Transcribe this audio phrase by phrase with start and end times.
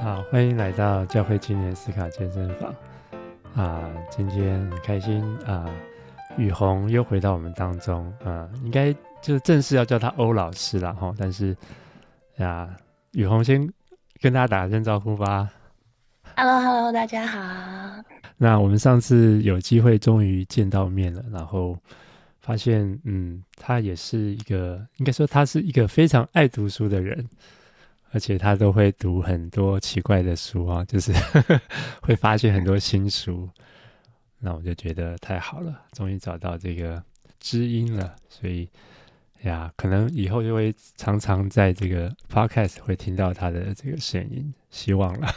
[0.00, 2.74] 好，欢迎来到教会青年思考健身房
[3.54, 3.90] 啊！
[4.10, 5.70] 今天很开心啊，
[6.36, 11.14] 宇宏又回到我们当中啊，应该就是正式要叫他欧老师了哈。
[11.16, 11.56] 但是
[12.36, 12.68] 呀，
[13.12, 13.66] 宇宏先
[14.20, 15.48] 跟大家打个声招呼吧。
[16.36, 17.40] Hello，Hello，hello, 大家好。
[18.36, 21.78] 那我们上次有机会终于见到面了，然后
[22.40, 27.26] 发现，嗯，他也是一个，应该说他是一个非常爱读书的人。
[28.14, 31.12] 而且他都会读很多奇怪的书啊，就是
[32.00, 33.48] 会发现很多新书，
[34.38, 37.02] 那我就觉得太好了，终于找到这个
[37.40, 38.14] 知音了。
[38.28, 38.68] 所以
[39.42, 45.34] 呀，可能以后就会常常在这个 podcast 会听到他的这个声音，希望了。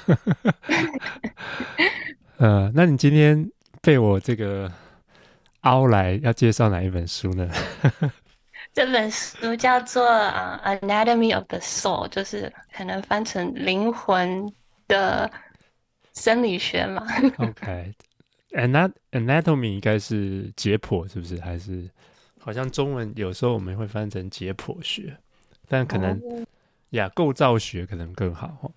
[2.37, 3.49] 呃，那你今天
[3.81, 4.71] 被我这个
[5.61, 7.49] 凹来，要介绍哪一本书呢？
[8.77, 14.53] 这本书叫做《啊 Anatomy of the Soul》，就是可能翻成灵魂
[14.87, 15.27] 的
[16.13, 17.03] 生理学嘛。
[17.39, 21.41] OK，Anatomy 应该是解剖，是不是？
[21.41, 21.89] 还是
[22.39, 25.17] 好像中文有时候我们会翻成解剖学，
[25.67, 26.21] 但可能
[26.91, 28.71] 呀，构造学可能更好。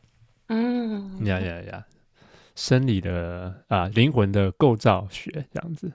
[0.49, 1.85] 嗯，呀呀呀，
[2.57, 5.93] 生理的啊，灵魂的构造学这样子。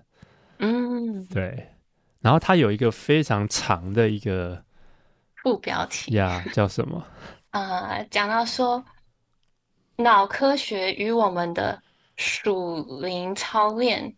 [0.59, 1.69] 嗯，对。
[2.25, 4.65] 然后它有一个非常长的一个
[5.35, 7.05] 副标题呀，叫什么？
[7.51, 8.83] 呃，讲到说
[9.97, 11.79] 脑科学与我们的
[12.17, 14.17] 属灵操练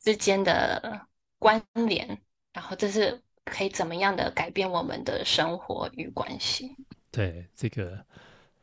[0.00, 1.06] 之间的
[1.38, 2.18] 关联，
[2.54, 6.74] 然后这是可以怎么样的改变我们的生活与关系？
[7.10, 8.06] 对，这个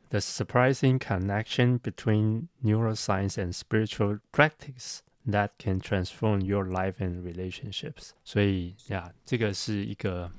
[0.10, 5.02] The surprising connection between neuroscience and spiritual practice。
[5.28, 8.12] That can transform your life and relationships。
[8.24, 10.32] 所以呀，这个是一个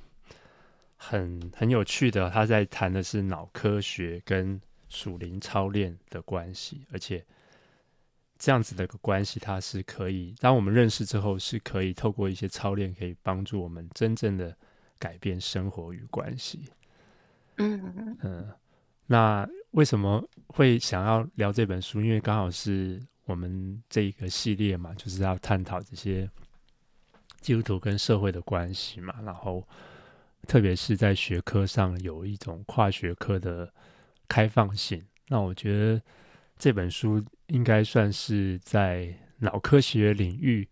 [0.96, 2.28] 很很有趣的。
[2.30, 7.24] 他在谈的是脑科学跟属灵操练的关系，而且
[8.36, 14.56] 这样子的一个关系，它是可以当我们认识之后，是可以透过一些操练，可以帮助我们真正的
[14.98, 16.64] 改变生活与关系。
[17.58, 18.50] 嗯嗯，
[19.06, 22.00] 那为什么会想要聊这本书？
[22.00, 23.00] 因为刚好是。
[23.30, 26.28] 我们这一个系列嘛，就是要探讨这些
[27.40, 29.66] 基督徒跟社会的关系嘛，然后
[30.48, 33.72] 特别是在学科上有一种跨学科的
[34.26, 35.00] 开放性。
[35.28, 36.02] 那我觉得
[36.58, 40.68] 这本书应该算是在脑科学领域，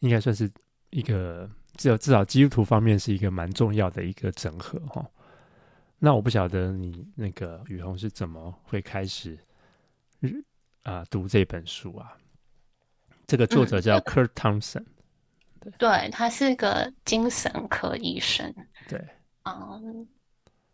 [0.00, 0.50] 应该算是
[0.90, 5.04] 一个至少至少基督徒方面是一个蛮重要的一个整合哈。
[5.98, 9.38] 那我不晓得你那个雨虹是怎么会开始
[10.86, 10.90] 日。
[10.90, 12.16] 啊，读这本书啊，
[13.26, 14.86] 这个作者叫 Kurt Thompson，嗯、
[15.60, 18.54] 对，对，他是个精神科医生。
[18.88, 19.04] 对，
[19.44, 20.06] 嗯，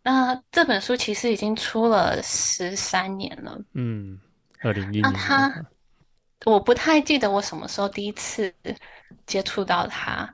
[0.02, 3.58] 那这本书其实已经出了十三年了。
[3.72, 4.20] 嗯，
[4.60, 5.12] 二零一零年。
[5.14, 5.50] 他，
[6.44, 8.54] 我不太记得我什么时候第一次
[9.24, 10.32] 接触到他。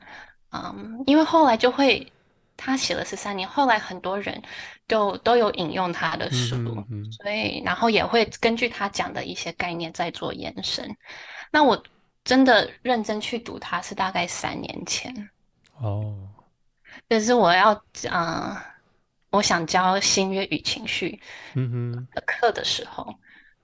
[0.50, 2.10] 嗯，因为后来就会。
[2.58, 4.42] 他写了十三年，后来很多人
[4.88, 10.94] 都都有引用他的书，嗯嗯嗯，所以然后也会根据他讲的一些概念再做延伸。
[11.52, 11.80] 那我
[12.24, 15.30] 真的认真去读他是大概三年前
[15.78, 16.28] 哦，
[17.08, 18.60] 就是我要讲、呃，
[19.30, 21.18] 我想教新约与情绪
[21.54, 23.06] 的课的时候，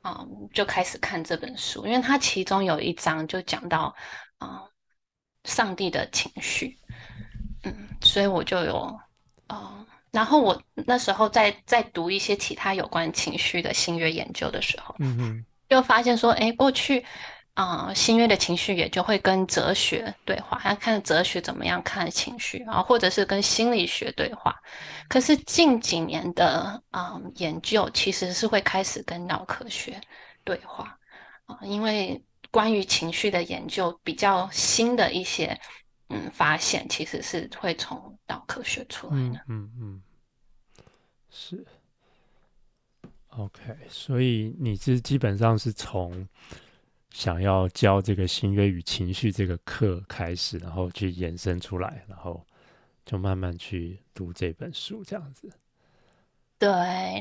[0.03, 3.93] 嗯，嗯，就开始看这本书，因为他其中有一章就讲到
[4.39, 4.71] 啊、呃，
[5.45, 6.79] 上帝的情绪。
[7.65, 8.75] 嗯，所以我就有，
[9.49, 17.05] 哦，然后我那时候在在读一些其他有关情绪的新约研究的时候，嗯嗯，就发现说，哎，过去
[17.55, 24.55] 啊，呃，新约的情绪也就会跟哲学对话，要看哲学怎么样看情绪，然后或者是跟心理学对话。
[25.09, 30.01] 可是近几年的啊，呃，研究其实是会开始跟脑科学
[30.45, 30.97] 对话
[31.47, 35.59] 啊，呃，因为关于情绪的研究比较新的一些。
[36.15, 39.19] 嗯，发现其实是会从脑科学出来的。
[39.19, 40.03] 嗯嗯，嗯，
[41.29, 41.67] 是。
[43.29, 46.29] OK，所以你是基本上是从
[47.11, 52.47] 想要教这个新约与情绪这个课开始，然后去延伸出来，然后
[53.05, 55.51] 就慢慢去读这本书这样子。
[56.59, 56.71] 对，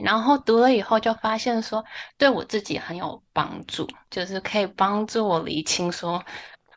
[0.04, 1.84] 然后读了以后就发现说，
[2.16, 6.24] 对我自己很有帮助，就是可以帮助我理清说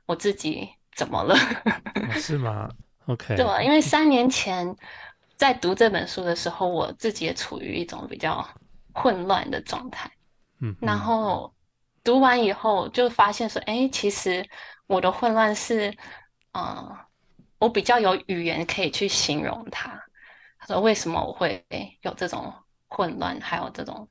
[0.06, 0.66] 我自己。
[0.96, 1.34] 怎么了？
[1.34, 2.68] 哦、是吗？
[3.06, 3.36] OK。
[3.36, 4.74] 对，因为三年前
[5.36, 8.44] 在读这本书的时候，我自己也处于一种比较
[8.92, 10.10] 混乱的状态。
[10.60, 11.54] 嗯，然后
[12.02, 14.48] 读完以后就发现说，哎，其实
[14.86, 15.90] 我的混乱是，
[16.52, 16.98] 嗯、呃，
[17.58, 20.02] 我比较有语言可以去形容它。
[20.58, 21.62] 他说，为什么我会
[22.00, 22.50] 有这种
[22.88, 24.08] 混乱，还有这种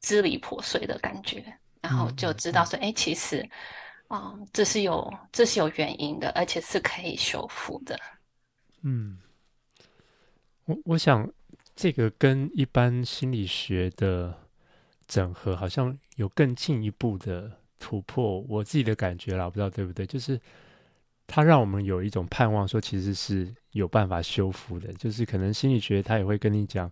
[0.00, 1.44] 支离破碎的感觉，
[1.82, 3.46] 然后就知道说，哎、嗯，其实，
[4.14, 7.98] 啊、这是有这是有原因的，而且是可以修复的。
[8.82, 9.18] 嗯，
[10.66, 11.28] 我我想
[11.74, 14.32] 这个跟一般心理学的
[15.08, 18.40] 整合好像有更进一步的突破。
[18.42, 20.40] 我自己的感觉啦，不知道对不对，就是
[21.26, 24.92] 它让我们有一种盼望，说其实是有办法修复的。
[24.92, 26.90] 就是可能心理学它也会跟你讲。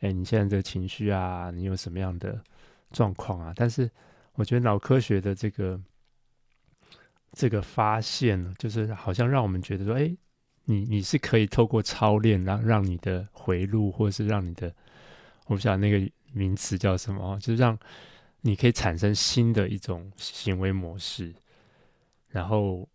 [0.00, 2.38] 哎，你现在这个情绪啊，你有什么样的
[2.90, 3.52] 状况啊？
[3.56, 3.90] 但是
[4.34, 5.80] 我觉得脑科学的这个
[7.34, 10.10] 这个发现，就是好像让我们觉得说，哎，
[10.64, 14.72] 你你是可以透过操练，让让你的回路，或者是让你的，
[15.46, 17.78] 我不晓得那个名词叫什么，就是让
[18.40, 21.34] 你可以产生新的一种行为模式，
[22.28, 22.88] 然后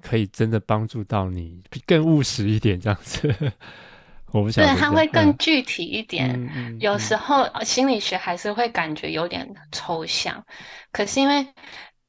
[0.00, 3.32] 可以真的帮助到你更务实一点，这样子。
[4.32, 6.30] 我不想对，它会更具体一点。
[6.30, 10.42] 嗯嗯嗯、有时候心理学还是会感觉有点抽象，
[10.90, 11.46] 可是因为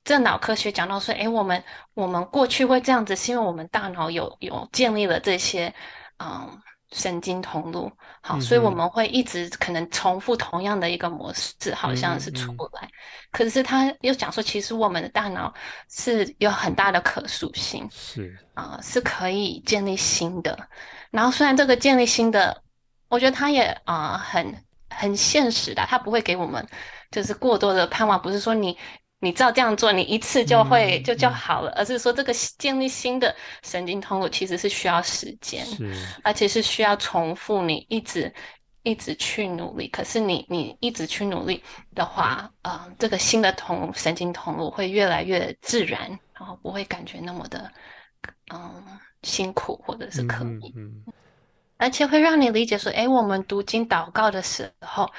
[0.03, 1.63] 这脑科学讲到说，哎，我们
[1.93, 5.73] 我们过去会这样子，是因为我们大脑有有建立了这些
[6.19, 6.59] 嗯
[6.91, 7.91] 神经通路，
[8.21, 12.81] 好，嗯、所以我们会一直可能重复同样的一个模式，好像是出不来。
[12.83, 12.91] 嗯嗯、
[13.31, 15.51] 可是他又讲说，其实我们的大脑
[15.89, 20.55] 是有很大的可塑性，是啊、呃，是可以建立新的。
[21.09, 22.61] 然后，虽然这个建立新的，
[23.07, 26.63] 我觉得他也啊、呃、很很现实的，他不会给我们
[27.09, 28.77] 就是过多的盼望，不是说你
[29.23, 33.33] 你照这样做，你一次就会、嗯、就就好了，而是说这个建立新的
[33.63, 38.31] 神经通路其实是需要时间，是而且是需要重复，你一直
[38.83, 39.87] 一直去努力。
[39.87, 41.63] 可是你你一直去努力
[41.95, 46.01] 的话，啊、呃，这个新的通神经通路会越来越自然，
[46.37, 47.71] 然后不会感觉那么的
[48.53, 48.59] 嗯。
[48.59, 51.13] 呃辛苦或者是刻意，嗯嗯、
[51.77, 55.09] 而且会让你理解说，哎，我们读经祷告的时候，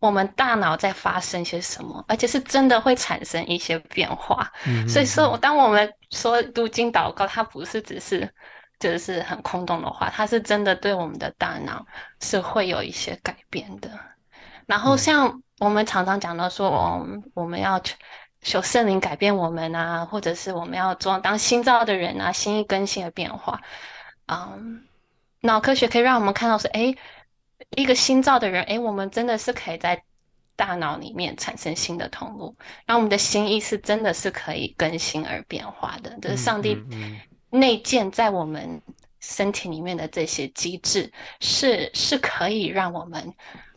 [0.00, 4.50] 我们大脑在发生些什么，而且是真的会产生一些变化。
[4.66, 8.28] 嗯、所以说，当我们说读经祷告，它不是只是
[8.80, 11.86] 就是很空洞的话，它是真的对我们的大脑
[12.20, 13.88] 是会有一些改变的。
[14.66, 17.94] 然后像我们常常讲到说，我们我们要去。
[18.42, 23.60] 求圣灵改变我们啊，或者是我们要做当新造的人啊，心意更新的变化。
[24.32, 24.82] 嗯，
[25.40, 26.94] 脑科学可以让我们看到说，哎，
[27.76, 30.02] 一个新造的人，哎，我们真的是可以在
[30.56, 32.54] 大脑里面产生新的通路，
[32.84, 36.10] 然后我们的心意是真的是可以更新而变化的。
[36.20, 36.76] 就是上帝
[37.50, 38.80] 内建在我们
[39.20, 41.10] 身体里面的这些机制，
[41.40, 43.22] 是是可以让我们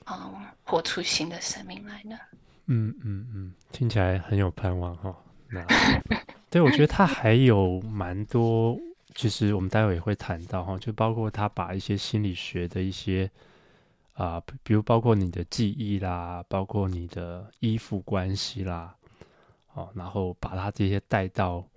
[0.05, 0.33] 嗯
[0.63, 2.19] 活出新的生命来的。
[2.67, 5.15] 嗯嗯嗯，听起来很有盼望哈。
[5.49, 5.65] 那
[6.49, 8.77] 对，我觉得他还有蛮多，
[9.15, 13.29] 其实我们待会也会谈到哈，就包括他把一些心理学的一些
[14.13, 18.95] 啊、比如包括你的记忆啦，包括你的依附关系啦，
[19.73, 21.67] 哦，然后把他这些带到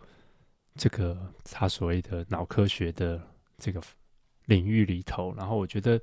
[0.75, 3.21] 这个他所谓的脑科学的
[3.59, 3.83] 这个
[4.45, 6.01] 领域里头，然后我觉得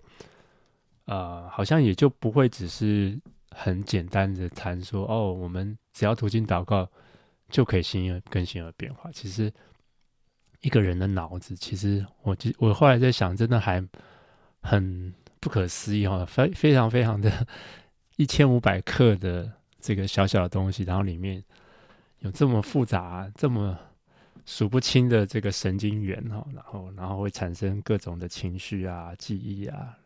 [1.06, 3.20] 呃，好像也就不会只是。
[3.56, 6.90] 很简单的谈说哦，我们只要读经祷告
[7.52, 9.12] 就可以心意更新而变化。
[9.12, 9.54] 其实
[10.62, 13.88] 一个人的脑子，其实我我后来在想，真的还
[14.60, 15.14] 很
[15.44, 17.46] 不可思议哈，非非常非常的
[18.16, 21.44] 一千五百克的这个小小的东西，然后里面
[22.20, 23.78] 有这么复杂、这么
[24.46, 29.98] 数不清的这个神经元哈，然后然后会产生各种的情绪啊、记忆啊、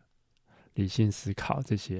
[0.74, 1.96] 理性思考这些。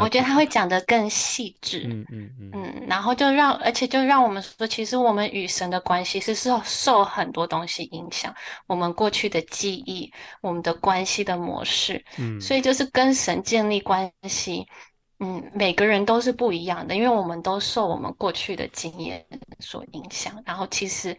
[0.00, 8.34] 我觉得他会讲的更细致，嗯嗯嗯，嗯，然后就让，而且就让我们说，其实我们与神的关系是受受很多东西影响，
[8.66, 14.66] 我们过去的记忆，我们的关系的模式，嗯，所以就是跟神建立关系，
[15.18, 19.24] 嗯，每个人都是不一样的，因为我们都受我们过去的经验
[19.58, 21.14] 所影响，然后其实，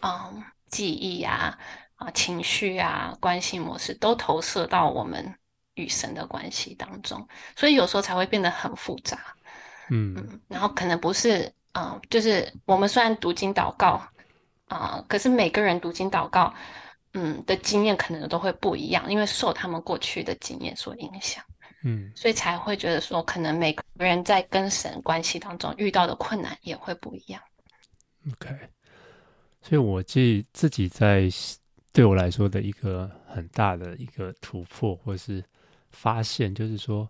[0.00, 1.58] 嗯，记忆啊，
[1.96, 5.34] 啊，情绪啊，关系模式都投射到我们。
[5.74, 7.26] 与神的关系当中，
[7.56, 9.18] 所以有时候才会变得很复杂，
[9.90, 14.00] 嗯，嗯，然后可能不是啊、呃，就是我们虽然读经祷告
[14.68, 16.54] 啊、呃，可是每个人读经祷告，
[17.14, 21.42] 嗯的经验可能都会不一样，因为受他们过去的经验所影响，
[21.82, 27.42] 嗯，所以才会觉得说，可能每个人在跟神关系当中遇到的困难也会不一样。
[28.30, 28.56] OK，
[29.60, 31.28] 所以我自自己在
[31.92, 35.42] 对我来说的一个很大的一个突破，或是。
[35.94, 37.08] 发现就是说，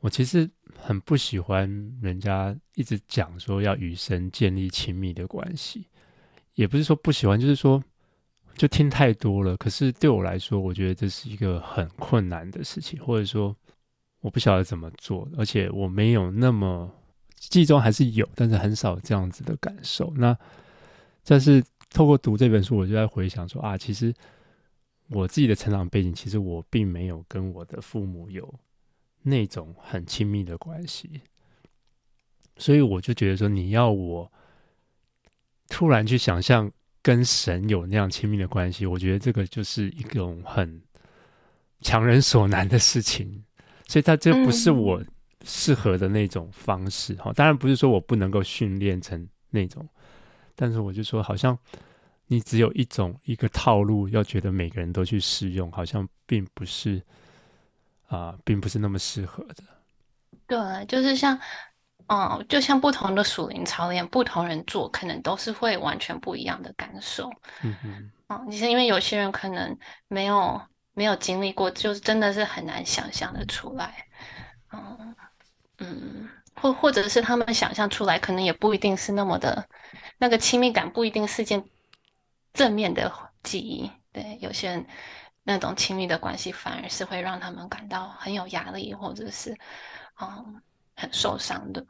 [0.00, 1.68] 我其实很不喜欢
[2.02, 5.86] 人家一直讲说要与神建立亲密的关系，
[6.54, 7.82] 也不是说不喜欢，就是说
[8.56, 9.56] 就听太多了。
[9.56, 13.54] 可是对我来说，我觉得这是一个很困难的事情，或者说，
[14.20, 16.90] 我不晓得怎么做，而且我没有那么
[17.38, 20.12] 记忆中还是有，但是很少这样子的感受。
[20.16, 20.36] 那
[21.24, 24.14] 但是透过读这本书，我就在回想说啊，其实
[25.08, 28.52] 我自己的成长背景，其实我并没有跟我的父母有
[29.22, 31.20] 那种很亲密的关系，
[32.56, 34.30] 所以我就觉得说，你要我
[35.68, 36.70] 突然去想象
[37.02, 40.82] 跟神有那样亲密的关系，我觉得这个就是一种很
[41.80, 43.44] 强人所难的事情，
[43.86, 45.02] 所以他这不是我
[45.44, 47.30] 适合的那种方式哈。
[47.34, 49.86] 当然不是说我不能够训练成那种，
[50.54, 51.58] 但是我就说，好像
[52.26, 57.02] 你只有一种一个套路，要觉得每个人都去试用，好像并不是
[58.06, 59.64] 啊、呃，并不是那么适合的。
[60.46, 61.38] 对，就是像。
[62.06, 67.30] 哦，就像不同的属灵操练，不同人做，可能都是会完全不一样的感受。
[67.62, 68.12] 嗯嗯。
[68.26, 69.74] 哦，你是因为有些人可能
[70.06, 70.60] 没有
[70.92, 74.06] 没有经历过，就是真的是很难想象的出来。
[74.70, 75.16] 嗯
[75.78, 79.66] 嗯，或或者是他们想象出来，可能也不一定是那么的，
[80.18, 81.64] 那个亲密感不一定是件
[82.54, 83.90] 正面的记忆。
[84.10, 84.86] 对，有些人
[85.42, 89.54] 那种亲密的关系，反而是会让他们感到很有压力，或者是
[90.18, 90.62] 嗯。
[90.96, 91.84] 很受伤的，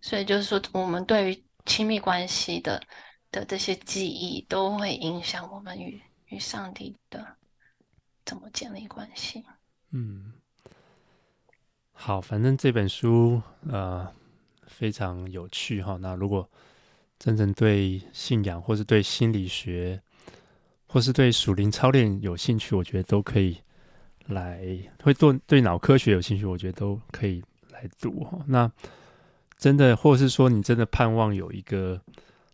[0.00, 2.82] 所以就是说，我们对于亲密关系的
[3.30, 7.24] 的这些记忆，都会影响我们与与上帝的
[8.24, 9.44] 怎么建立关系。
[9.92, 10.32] 嗯，
[11.92, 14.12] 好，反正这本书呃
[14.66, 15.96] 非常有趣哈。
[16.00, 16.50] 那如果
[17.20, 20.02] 真正对信仰，或是对心理学，
[20.88, 23.58] 或是对属灵操练有兴趣，我觉得都可以
[24.26, 24.58] 来；
[25.04, 27.40] 会对对脑科学有兴趣，我觉得都可以。
[27.72, 28.70] 来读哈，那
[29.56, 31.98] 真的，或是说你真的盼望有一个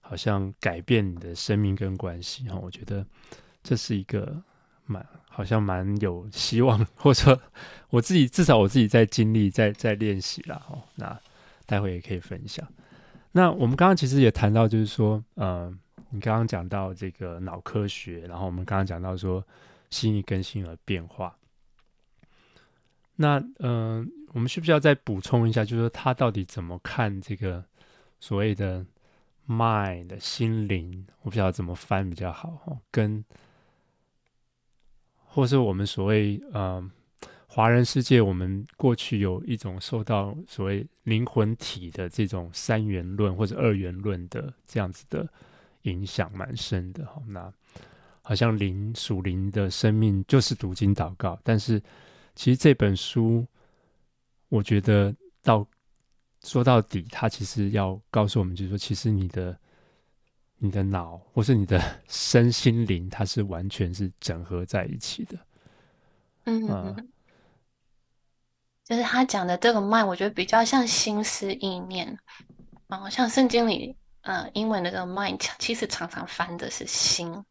[0.00, 3.04] 好像改变你的生命跟关系哈，我觉得
[3.64, 4.40] 这是一个
[4.85, 7.42] 蛮好像蛮有希望，或者说
[7.90, 10.80] 我自己至少我自己在经历在在练习啦哈。
[10.94, 11.20] 那
[11.64, 12.64] 待会也可以分享。
[13.37, 15.78] 那我们刚刚其实也谈到，就是说，嗯，
[16.09, 19.45] 你刚刚讲到这个脑科学，然后我们刚刚讲到说
[19.90, 21.37] 心意更新而变化。
[23.16, 27.62] 那嗯、呃，我们需不需要再补充一下，就是说他到底怎么看这个
[28.21, 28.83] 所谓的
[29.47, 31.07] mind 的心灵？
[31.21, 32.78] 我不知道怎么翻比较好。
[32.90, 33.23] 跟
[35.26, 36.90] 或是我们所谓嗯
[37.57, 45.27] 华人世界，我们过去有一种受到所谓灵魂体的这种三元论或者二元论的这样子的
[45.85, 47.23] 影响蛮深的哈。
[47.27, 47.51] 那
[48.21, 51.83] 好像灵属灵的生命就是读经祷告，但是。
[52.35, 53.47] 其实这本书，
[54.51, 55.67] 我觉得到
[56.45, 59.59] 说到底，它其实要告诉我们，就是说，其实你的、
[60.59, 65.39] 你的脑或是你的身心灵，它是完全是整合在一起的。
[66.45, 67.09] 嗯，嗯，
[68.88, 72.16] 就是他讲的这个 mind，我觉得比较像心思意念。
[72.88, 77.45] 啊，像圣经里，呃，英文的这个 mind，其实常常翻的是心。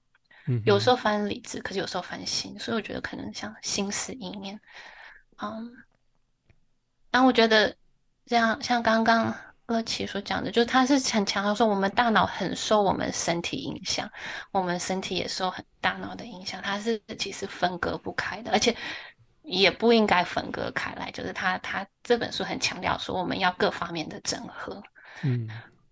[0.64, 4.58] 有时候翻理智，可是有时候翻心，所以我觉得可能像心思意念，
[5.42, 5.74] 嗯，
[7.12, 7.76] 然后我觉得
[8.28, 14.10] 这样像刚刚乐琪所讲的，就是他是很强调说，我们大脑很受我们身体影响，
[14.52, 18.74] 我们身体也受很大脑的影响，它是其实分割不开的，而且
[19.46, 21.10] 也不应该分割开来。
[21.12, 24.84] 就是他他这本书很强调说，我们要各方面的整合，
[25.24, 25.50] 嗯，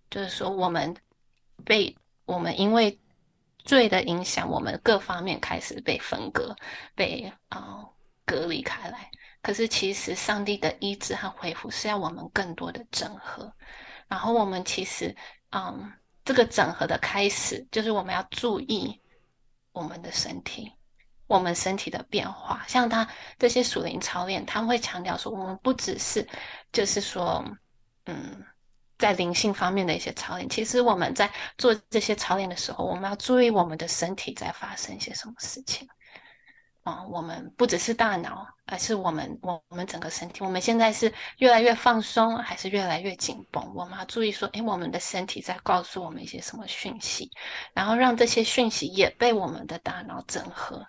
[0.09, 0.95] 就是说我们
[1.63, 1.95] 被
[2.25, 2.99] 我们因为。
[3.65, 6.53] 罪的影响，我们各方面开始被分割，
[6.95, 7.93] 被啊、呃、
[8.25, 9.09] 隔离开来。
[9.41, 13.49] 可是其实上帝的医治和恢复是要我们更多的整合。
[14.09, 15.15] 然后我们其实，
[15.51, 15.89] 嗯，
[16.25, 18.99] 这个整合的开始就是我们要注意
[19.71, 20.69] 我们的身体，
[21.27, 22.63] 我们身体的变化。
[22.67, 26.27] 像他这些属灵操练，他们会强调说，我们不只是
[26.71, 27.43] 就是说，
[28.05, 28.43] 嗯。
[28.99, 35.85] 在灵性方面的一些操练，其实我们在做这些操练的时候，我们要注意我们的身体在发生一些什么事情。
[36.83, 40.43] 啊、我们不只是大脑，而是我们我我们整个身体。
[40.43, 43.63] 我们现在是越来越放松，还是越来越紧绷？
[43.73, 47.31] 我们要注意说，诶，我们的身体在告诉我们一些什么讯息，
[47.73, 50.85] 然后让这些讯息也被我们的大脑整合。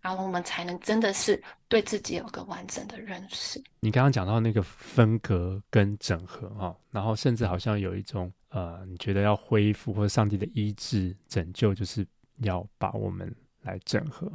[0.00, 3.62] 然后我们才能真的是对自己有个完整的认识。
[3.78, 12.04] 你刚刚讲到那个分隔跟整合哈，然后甚至好像有一种呃，你觉得要恢复或上帝的医治拯救，就是
[12.38, 13.32] 要把我们
[13.62, 14.26] 来整合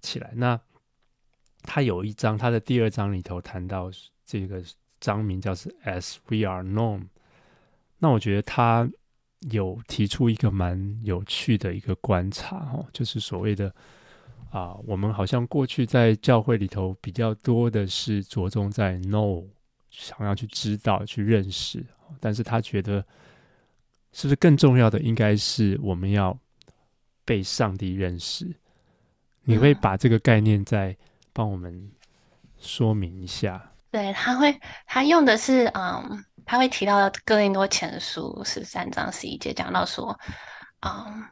[0.00, 0.32] 起来。
[0.34, 0.60] 那
[1.62, 3.90] 他有一章，他的第二章里头谈到
[4.24, 4.62] 这个
[5.00, 7.08] 章名叫是 As We Are Known。
[7.98, 8.88] 那我觉得他
[9.50, 13.74] 有提出一个蛮有趣的一个观察哈，就是所谓的。
[14.50, 19.46] 啊，我们好像过去在教会里头比较多的是着重在 know，
[19.90, 21.84] 想要去知道、去认识，
[22.18, 23.04] 但是他觉得
[24.12, 26.34] 是不是更重要的应该是我们要
[27.26, 28.50] 被上帝认识？
[29.48, 30.94] 你会把这个概念再
[31.32, 31.90] 帮我们
[32.58, 33.72] 说明一下？
[33.90, 40.14] 对，他会，他用的是，嗯，他会提到哥林多前书十三章十一节，讲到说，
[40.80, 41.24] 嗯，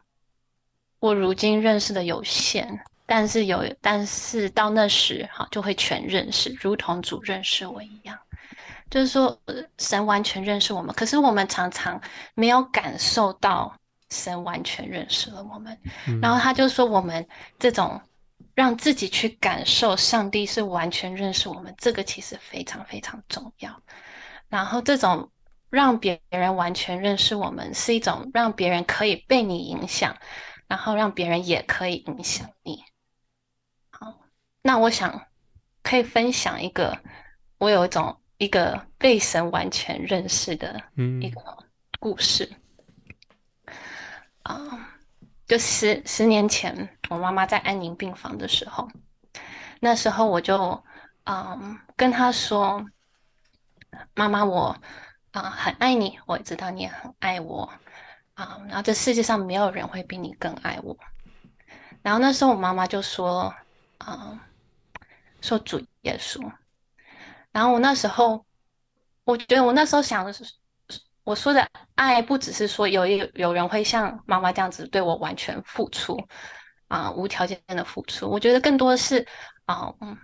[0.99, 2.67] 我如今认识的有限，
[3.05, 8.19] 但是有，但是到那时，哈，就会全认识，如同主认识我一样。
[8.89, 9.39] 就是说，
[9.77, 12.01] 神完全认识我们，可是我们常常
[12.35, 13.77] 没有感受到
[14.11, 15.79] 神完全认识了我们。
[16.07, 17.27] 嗯、然后他就说，我们
[17.59, 18.01] 这种。
[18.55, 23.83] 让自己去感受上帝是完全认识我们，这个其实非常非常重要。
[24.49, 25.31] 然后，这种
[25.69, 30.17] 让别人完全认识我们，是一种让别人可以被你影响，
[30.67, 32.83] 然后让别人也可以影响你。
[33.91, 34.21] 好，
[34.63, 35.27] 那我想
[35.83, 36.99] 可以分享一个，
[37.59, 40.83] 我有一种一个被神完全认识的
[41.21, 41.43] 一个
[42.01, 42.51] 故事。
[44.47, 44.89] 啊、
[45.49, 48.89] 就十十年前，我妈妈在安宁病房的时候，
[49.81, 50.81] 那时候我就
[51.25, 52.87] 嗯跟她说
[54.15, 54.77] ：“妈妈，我
[55.33, 57.69] 啊、很爱你，我也知道你也很爱我
[58.35, 60.97] 啊、然后这世界上没有人会比你更爱我。”
[62.03, 63.53] 然后那时候我妈妈就说
[63.99, 64.41] ：“啊、
[65.41, 66.41] 说主耶稣。”
[67.51, 68.47] 然后我那时候，
[69.25, 70.45] 我觉得我那时候想的是。
[71.27, 76.17] 我说的爱不只是说有有有人会像妈妈这样子对我完全付出
[76.87, 78.31] 啊、呃，无条件的付出。
[78.31, 79.27] 我觉得更多的是
[79.65, 80.19] 啊，嗯、呃，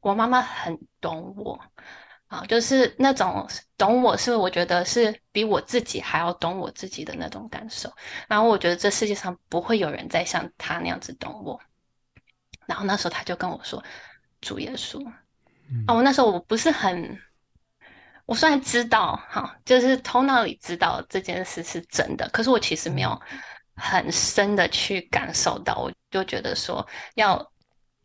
[0.00, 1.52] 我妈妈很懂我
[2.26, 3.46] 啊、呃，就是那种
[3.76, 7.88] 懂我是我觉得是比我自己还要懂我自己的那种感受。
[8.26, 11.56] 然后我觉得这世界上不会有人再像她那样子懂我。
[12.66, 13.80] 然后那时候她就跟我说
[14.42, 15.06] ：“主耶稣。”
[15.86, 17.16] 啊，我那时候我不是很。
[18.28, 23.18] 我虽然知道，哈，就是头脑里知道这件事是真的，可是我其实没有
[23.74, 25.74] 很深的去感受到。
[25.76, 27.50] 我就觉得说，要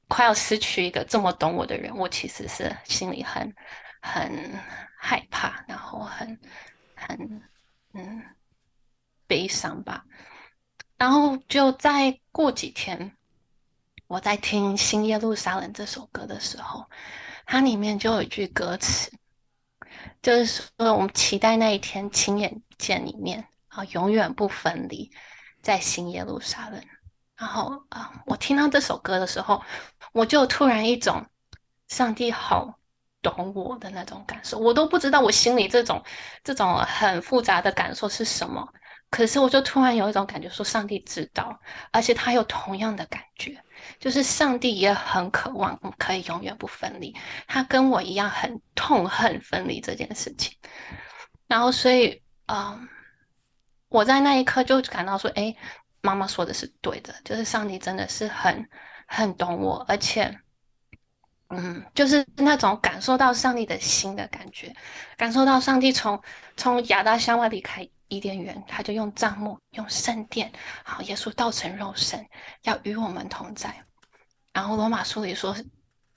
[0.08, 3.54] 快要失去一个这么懂我的人，我其实是心里很
[4.02, 4.58] 很
[4.98, 6.40] 害怕，然后很
[6.96, 7.42] 很
[7.92, 8.24] 嗯
[9.28, 10.06] 悲伤吧。
[10.98, 13.14] 然后就再过几天，
[14.08, 16.90] 我在听《新耶路撒冷》这首歌的时候，
[17.46, 19.12] 它里面就有一句歌词。
[20.22, 25.12] 就是说，我们期待那一天亲眼见一面啊，永远不分离，
[25.62, 26.82] 在新耶路撒冷。
[27.36, 29.62] 然后啊，我听到这首歌的时候，
[30.14, 31.26] 我就突然一种
[31.88, 32.80] 上帝好
[33.22, 36.02] 懂我的那种感受，我都不知道我心里这种
[36.44, 38.68] 这种很复杂的感受是什么。
[39.10, 41.60] 可是我就突然有一种感觉，说上帝知道，
[41.92, 43.62] 而且他有同样的感觉，
[44.04, 47.16] 就是上帝也很渴望可以永远不分离，
[47.48, 50.54] 他跟我一样很痛恨分离这件事情。
[51.48, 52.86] 然后，所以，嗯，
[53.88, 55.56] 我在那一刻就感到说，哎，
[56.02, 58.70] 妈妈说的是对的，就是上帝真的是很
[59.08, 60.38] 很懂我，而且，
[61.48, 64.76] 嗯，就是那种感受到上帝的心的感觉，
[65.16, 66.22] 感受到上帝从
[66.58, 67.90] 从亚当夏娃离开。
[68.10, 70.52] 伊甸园，他就用帐幕，用圣殿，
[70.84, 72.24] 好，耶稣道成肉身，
[72.62, 73.74] 要与我们同在。
[74.54, 75.56] 然后罗马书里说，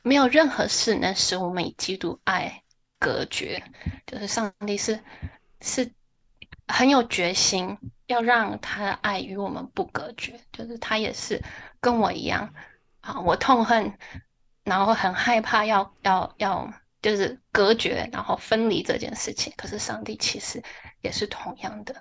[0.03, 2.63] 没有任何事能使我们与基督爱
[2.99, 3.63] 隔绝，
[4.07, 5.01] 就是上帝是
[5.63, 5.91] 是
[6.69, 11.43] 很有决心要让他的爱与我们不隔绝，就是他也是
[11.81, 12.53] 跟我一样
[13.01, 13.93] 啊，我痛恨，
[14.63, 19.53] 然后很害怕要要要就是隔绝，然后分离这件事情。
[19.57, 20.63] 可是上帝其实。
[21.03, 21.95] 也是同样的，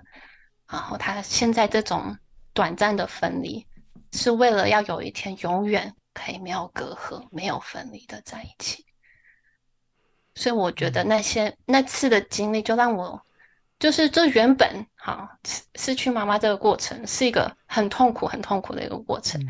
[0.68, 2.16] 然后他现在这种
[2.52, 3.64] 短暂的分离，
[4.10, 8.86] 是为了要有一天永远可以没有隔阂、没有分离的在一起。
[10.34, 13.22] 所以我觉得那些那次的经历，就让我
[13.78, 15.38] 就是这原本哈
[15.74, 19.40] 失去妈妈这个过程是一个很痛苦、很痛苦的一个过程。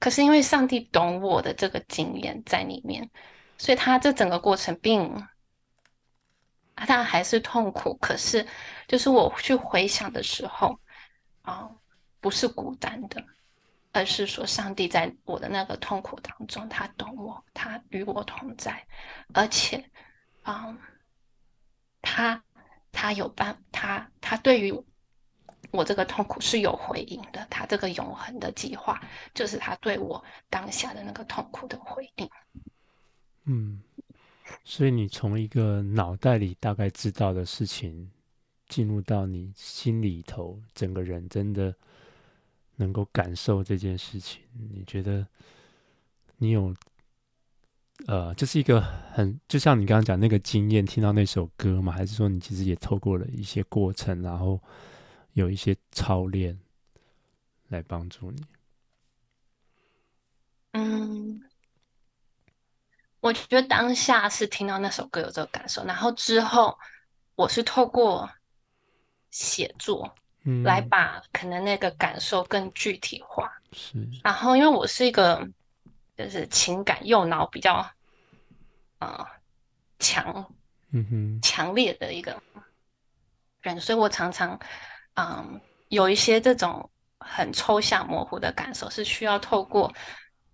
[0.00, 3.08] 可是因为上帝懂我的这个经验在里面，
[3.56, 5.10] 所以他这整个过程并。
[6.86, 8.46] 他还是痛苦，可是
[8.88, 10.74] 就是我去回想的时候，
[11.42, 11.68] 啊，
[12.22, 13.22] 不是孤单的，
[13.92, 18.86] 而是说上帝在我的那个痛苦当中，他懂我，他与我同在，
[19.34, 19.84] 而且，
[20.42, 20.76] 啊，
[22.02, 22.42] 他
[22.92, 24.72] 他有办，他他对于
[25.70, 29.00] 我这个痛苦是有回应的，他这个永恒的计划，
[29.34, 32.30] 就是他对我当下的那个痛苦的回应。
[33.44, 33.82] 嗯。
[34.64, 38.10] 所以你从一个脑袋里大概知道的事情，
[38.68, 41.72] 进入到你心里头，整个人真的
[42.80, 45.26] 能够感受这件事情，你觉得
[46.38, 46.74] 你有
[48.06, 48.80] 呃，就是一个
[49.12, 51.92] 很就像你刚刚讲那个经验，听到那首歌吗？
[51.92, 54.58] 还是说你其实也透过了一些过程，然后
[55.34, 56.58] 有一些操练
[57.68, 58.42] 来帮助你？
[60.72, 61.42] 嗯，
[63.20, 66.78] 我觉得当下是听到那首歌有这个感受，然后之后
[67.34, 68.30] 我是透过
[69.30, 70.14] 写作，
[70.44, 73.52] 嗯，来把可能那个感受更具体化。
[73.72, 75.48] 是，然后因为我是一个
[76.16, 77.88] 就是情感右脑比较
[78.98, 79.26] 呃
[79.98, 80.52] 强，
[80.90, 82.42] 嗯哼，强烈的一个
[83.62, 84.58] 人，所以我常常
[85.14, 89.92] 嗯有一些这种很抽象模糊的感受，是需要透过。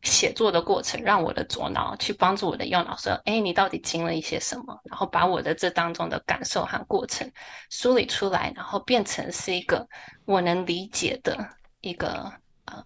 [0.07, 7.31] 写作的过程，让我的左脑去帮助我的右脑说：“哎，你到底经历了一些什么？”然后把我的这当中的感受和过程
[7.69, 9.87] 梳理出来，然后变成是一个
[10.25, 11.37] 我能理解的
[11.81, 12.33] 一个
[12.67, 12.83] 呃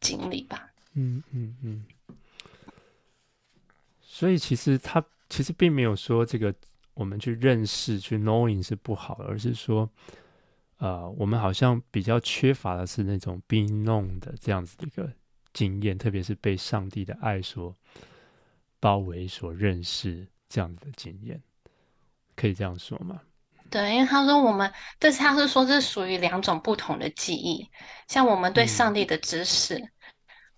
[0.00, 0.68] 经历吧。
[0.92, 1.84] 嗯嗯嗯。
[4.02, 6.54] 所以其实他其实并没有说这个
[6.92, 9.88] 我们去认识去 knowing 是不好的，而是说，
[10.76, 15.10] 呃，我们好像比较缺乏的是那种 being known 的这样子的一个。
[15.52, 17.74] 经验，特别是被上帝的爱所
[18.78, 21.40] 包围、所认识这样子的经验，
[22.34, 23.20] 可以这样说吗？
[23.70, 27.68] 对，因为他说我们，但是他是说这是属于两种不同的记忆。
[28.08, 29.76] 像我们对上帝的知识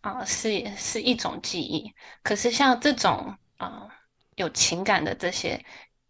[0.00, 3.90] 啊、嗯呃，是是一种记忆，可是像这种啊、呃、
[4.37, 5.62] 有情感的这些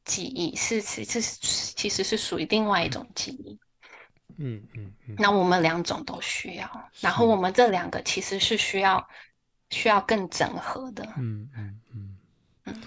[0.05, 1.21] 记忆，是是是
[1.75, 3.59] 其实是属于另外一种记忆。
[4.39, 9.07] 嗯嗯嗯，那我们两种都需要，然后我们这两个其实是需要
[9.71, 11.05] 需要更整合的。
[11.17, 12.17] 嗯嗯嗯。
[12.65, 12.81] 嗯，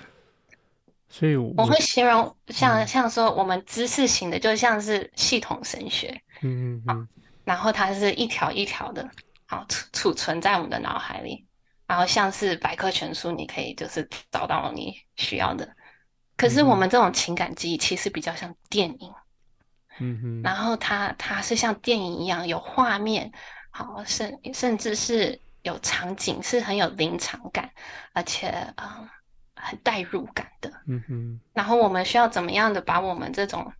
[1.10, 6.22] 所以我，我会形容像、嗯、像说我们知识型的，就像是系统神学。
[6.42, 7.08] 嗯嗯嗯，
[7.44, 9.10] 然后它是一条一条的，
[9.46, 11.46] 好储储存在我们的脑海里，
[11.88, 15.70] 然后像是百科全书，你可以就是找到你需要的。
[16.38, 19.14] 可是我们这种情感记忆其实比较像电影。
[20.00, 23.32] 嗯哼，然后它它是像电影一样有画面，
[23.70, 27.70] 好甚甚至是有场景，是很有临场感，
[28.14, 29.10] 而且嗯
[29.56, 30.72] 很带入感的。
[30.88, 33.72] 嗯哼，然后我们需要怎么样的把我们这种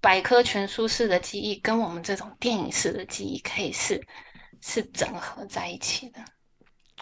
[0.00, 4.00] 百科全书式的记忆跟我们这种电影式的记忆可以是
[4.60, 6.24] 是整合在一起的。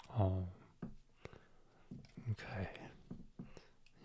[0.07, 0.47] 哦
[2.29, 2.43] ，OK，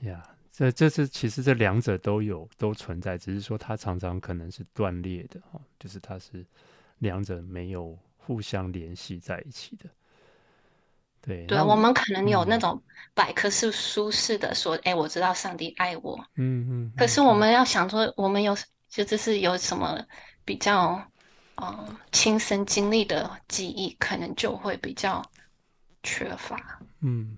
[0.01, 0.36] 呀、yeah.。
[0.57, 6.42] 这这是其实这两者都有都存在，只是说它常常可能是断裂的哈，就是它是
[7.01, 9.85] 两者没有互相联系在一起的。
[11.21, 18.57] 对，对，我们可能有那种百科是书式的说，哎、嗯，我知道上帝爱我，嗯嗯，可是我们要想说，我们有
[18.88, 20.03] 就这是有什么
[20.42, 20.99] 比较
[21.57, 25.23] 嗯亲身经历的记忆，可能就会比较
[26.03, 26.81] 缺乏。
[27.03, 27.37] 嗯，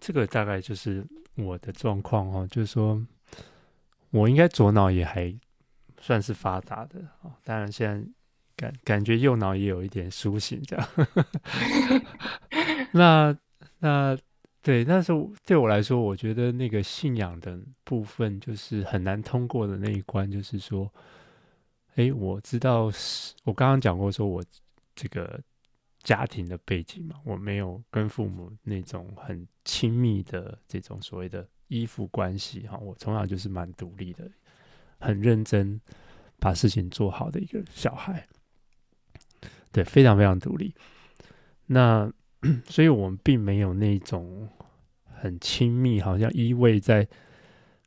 [0.00, 1.06] 这个大概就是。
[1.36, 3.00] 我的状况哦，就是说，
[4.10, 5.34] 我应该左脑也还
[6.00, 7.32] 算是发达的哦。
[7.44, 8.08] 当然，现在
[8.56, 10.88] 感感觉右脑也有一点苏醒，这样。
[12.92, 13.36] 那
[13.78, 14.18] 那
[14.62, 15.12] 对，但是
[15.44, 20.92] 对我来说，我觉得那个信仰的部分就是很难通过的那一关，就是说，
[21.94, 24.44] 哎，我知道是，我刚刚讲过，说我
[24.94, 25.40] 这个。
[26.02, 34.28] 家庭的背景嘛，我没有跟父母那种很亲密的这种所谓的依附关系哈，我从小就是蛮独立的，
[34.98, 35.80] 很认真
[36.38, 38.26] 把事情做好的一个小孩，
[39.70, 40.74] 对，非常非常独立。
[41.66, 42.10] 那
[42.64, 44.48] 所以我们并没有那种
[45.04, 47.06] 很亲密，好像依偎在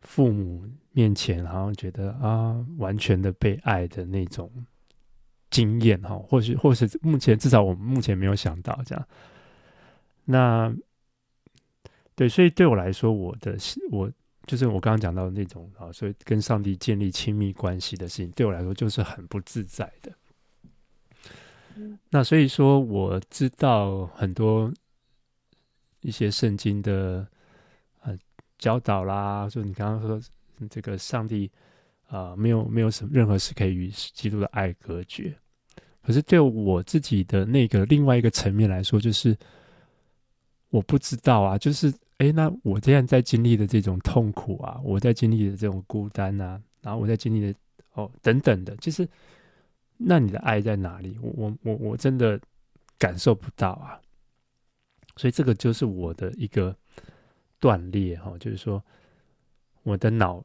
[0.02, 4.52] 父母面前，好像觉得啊，完全的被爱的那种。
[5.54, 9.08] 经验哈，或许或是目前至少我们目前没有想到这样。
[10.26, 10.76] 那
[12.16, 13.56] 对，所以对我来说，我的
[13.92, 14.12] 我
[14.48, 20.12] 就是我刚刚讲到的那种啊，所以跟上帝建立亲密关系的事情，对我来说就是很不自在的。
[22.10, 24.74] 那所以说，我知道很多
[26.02, 27.28] 一些圣经的
[28.02, 28.18] 呃
[28.58, 30.22] 教导啦，就你刚刚说
[30.70, 31.52] 这个上帝
[32.08, 35.36] 啊、呃，没有没有什么任何事可以与基督的爱隔绝。
[36.06, 39.36] 可是对我自己的那个另外一个层面来说，就是
[40.70, 47.58] 我不知道啊，就是哎，那我这样在经历的这种痛苦啊，我在经历的这种孤单啊，然后我在经历的
[47.94, 49.08] 哦等等的，就是
[49.96, 51.18] 那你的爱在哪里？
[51.22, 52.38] 我我我我真的
[53.00, 53.98] 感受不到啊，
[55.16, 56.76] 所以这个就是我的一个
[57.62, 58.84] 断裂哈，就是说
[59.84, 60.44] 我的脑，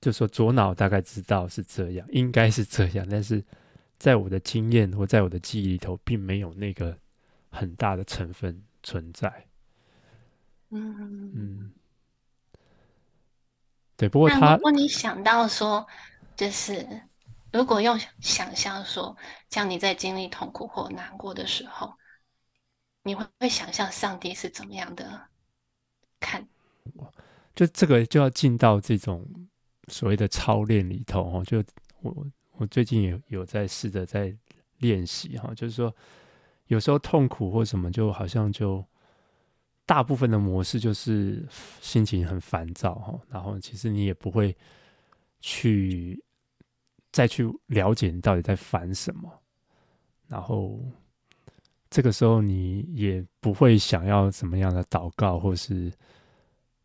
[0.00, 3.44] 就说左脑大概知道是这样，应该是这样，但是。
[4.04, 6.94] 在我的经验或在我的记忆里头，并没有那个
[7.48, 9.46] 很大的成分存在。
[10.68, 11.72] 嗯嗯，
[13.96, 14.06] 对。
[14.06, 15.86] 不过他，如果你想到说，
[16.36, 16.86] 就是
[17.50, 19.16] 如果用想象说，
[19.48, 21.94] 像你在经历痛苦或难过的时候，
[23.04, 25.28] 你会会想象上帝是怎么样的
[26.20, 26.46] 看？
[27.54, 29.26] 就这个就要进到这种
[29.88, 31.42] 所谓的操练里头哦。
[31.42, 31.64] 就
[32.02, 34.34] 我我最近也有在试着在
[34.78, 35.94] 练习哈，就是说
[36.66, 38.84] 有时候痛苦或什么，就好像就。
[39.86, 41.46] 大部分的模式就是
[41.82, 44.56] 心情很烦躁哈，然后其实你也不会
[45.40, 46.18] 去
[47.12, 49.30] 再去了解你到底在烦什么，
[50.26, 50.80] 然后
[51.90, 55.92] 这个时候你也不会想要怎么样的祷告或是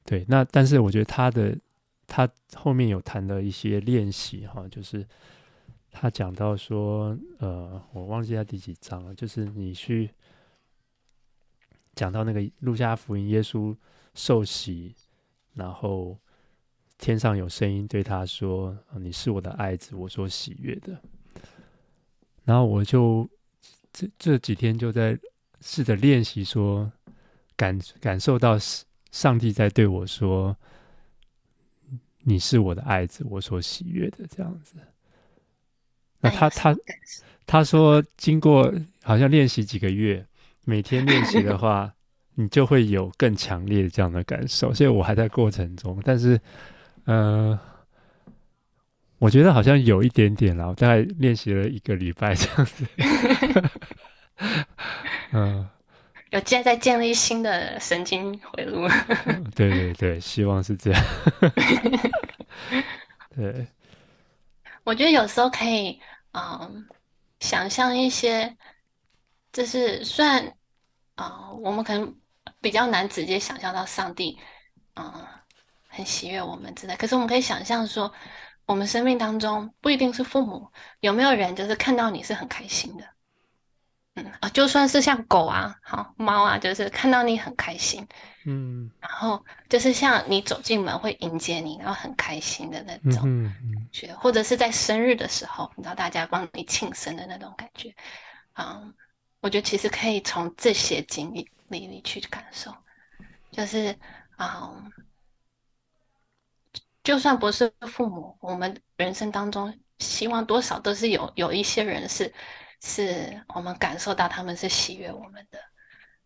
[0.04, 1.58] 对，那但是我觉得他的
[2.06, 5.08] 他后面有谈的一些练习哈，就是
[5.92, 10.10] 他讲到说呃，我忘记他第几章了，就是你去。
[11.96, 13.76] 讲到那个路加福音，耶稣
[14.14, 14.96] 受洗，
[15.54, 16.18] 然后
[16.98, 20.98] 天上有声音对他说：“你是我的爱子，我所喜悦的。”
[22.46, 23.30] 然后我就
[23.92, 25.20] 这这几天就在
[25.60, 26.90] 试着练习说，
[27.58, 28.58] 感感受到
[29.12, 30.56] 上帝在对我说
[32.24, 34.76] ：“你是我的爱子，我所喜悦的。”这样子。
[36.22, 36.76] 那他他
[37.46, 40.26] 他说，经过好像练习几个月。
[40.66, 41.92] 每天练习的话，
[42.36, 44.72] 你就会有更强烈的这样的感受。
[44.72, 46.40] 所以我还在过程中，但是，
[47.06, 47.60] 呃，
[49.18, 50.68] 我觉得好像有一点点啦。
[50.68, 52.86] 我大概练习了一个礼拜这样子。
[55.34, 55.68] 嗯，
[56.30, 58.88] 有建在建立新的神经回路。
[59.56, 61.04] 对对对，希望是这样。
[63.36, 63.66] 对，
[64.90, 66.02] 我觉得有时候可以，
[66.34, 66.88] 嗯，
[67.40, 68.58] 想象一些，
[69.54, 70.56] 就是虽然。
[71.16, 72.18] 啊、我们可能
[72.62, 74.40] 比较难直接想象到上帝，
[74.96, 75.28] 嗯、
[75.90, 76.96] 很喜悦我们之类。
[76.96, 78.10] 可是我们可以想象说，
[78.66, 80.72] 我们生命当中不一定是父母，
[81.02, 83.04] 有没有人就是看到你是很开心的？
[84.26, 88.08] 嗯啊，就算是像狗啊、好猫啊，就是看到你很开心，
[88.46, 93.24] 嗯，然后就是像你走进门会迎接你，然后很开心的那种
[93.92, 97.94] 觉，嗯嗯、或者是在生日的时候，你知道大家帮你庆生的那种感觉，
[98.54, 98.94] 嗯。
[99.42, 102.76] 我觉得其实可以从这些经历里里去感受，
[103.54, 103.98] 就是
[104.36, 104.92] 啊、嗯，
[107.06, 112.34] 就算不是父母，我们人生当中希望多少都是有有一些人是，
[112.82, 115.60] 是我们感受到他们是喜悦我们的，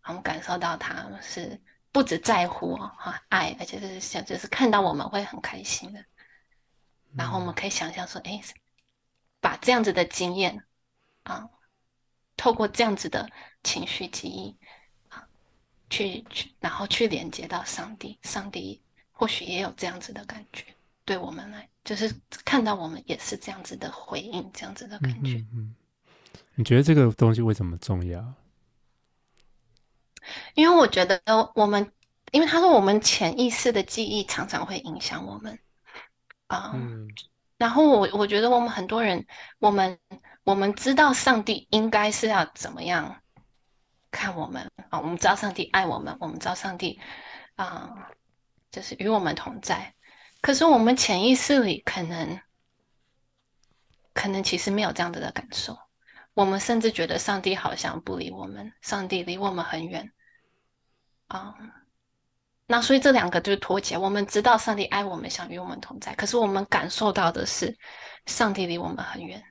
[0.05, 1.59] 我们感受到他们是
[1.91, 6.03] 不只在乎哈爱，而且是想就是看到我们会很开心的，
[7.15, 8.41] 然后我们可以想象说，哎，
[9.39, 10.63] 把这样子的经验
[11.23, 11.49] 啊。
[12.35, 13.29] 透过这样子的
[13.63, 14.57] 情绪记忆
[15.07, 15.23] 啊，
[15.87, 20.65] 去去，然后去连接到上帝，上帝或许也有这样子的感觉，
[21.05, 22.11] 对我们来，就是
[22.43, 25.35] 看到我们也是这样子的回应，这样子的感觉。
[25.35, 25.75] 嗯，嗯，
[26.55, 28.33] 你觉得这个东西为什么重要？
[30.55, 31.21] 因为我觉得
[31.55, 31.91] 我们，
[32.31, 35.59] 因为他说我们潜意识的记忆常常会影响我们
[36.47, 36.71] 啊。
[36.73, 37.07] 嗯，
[37.57, 39.25] 然后我我觉得我们很多人，
[39.59, 39.99] 我们。
[40.45, 43.15] 我们知道上帝应该是要怎么样
[44.11, 44.99] 看我们啊？
[44.99, 46.99] 我们知道上帝爱我们，我们知道上帝
[47.55, 48.11] 啊，
[48.69, 49.95] 就是与我们同在。
[50.41, 52.41] 可是我们潜意识里可能，
[54.13, 55.79] 可能其实没有这样子的感受。
[56.33, 60.11] 我们甚至觉得上帝好像不理我们，上帝离我们很远
[61.27, 61.53] 啊。
[62.65, 63.97] 那所以这两个就是脱节。
[63.97, 67.77] 我们知道上帝爱我们，想与我们同在，可是我们感受到的是
[68.25, 69.43] 上帝离我们很远。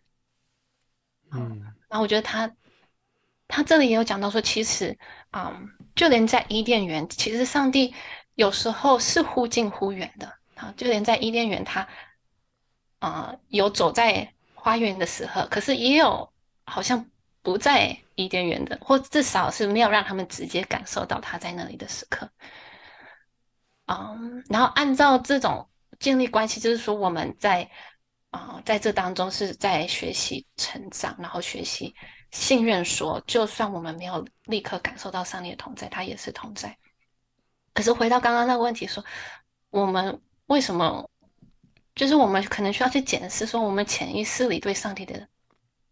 [1.30, 2.50] 嗯，然后我觉得他，
[3.46, 4.98] 他这里也有讲到说，其实，
[5.32, 7.94] 嗯，就连在伊甸园，其实上帝
[8.34, 10.72] 有时候是忽近忽远的啊。
[10.76, 11.82] 就连在伊甸园，他，
[12.98, 16.31] 啊、呃，有走在花园的时候，可是也有
[16.72, 17.06] 好像
[17.42, 22.30] 不在伊甸园的，或至少是没有让他们直接感受到他在那里的时刻。
[23.86, 25.68] 嗯，然后按照这种
[26.00, 27.68] 建立关系，就是说我们在。
[28.32, 31.94] 啊、在这当中是在学习成长，然后学习
[32.30, 36.74] 信任说，就算我们没有立刻感受到上帝的同在，他也是同在。
[37.74, 39.04] 可是回到刚刚那个问题，说
[39.68, 41.06] 我们为什么，
[41.94, 45.28] 就是我们可能需要去检视，说我们潜意识里对上帝的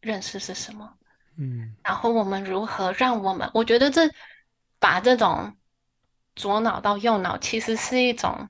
[0.01, 0.93] 认识是什么？
[1.37, 4.11] 嗯，然后我们如何让我们，我觉得这
[4.79, 5.57] 把这种
[6.37, 8.49] 左脑到右脑，其实是一种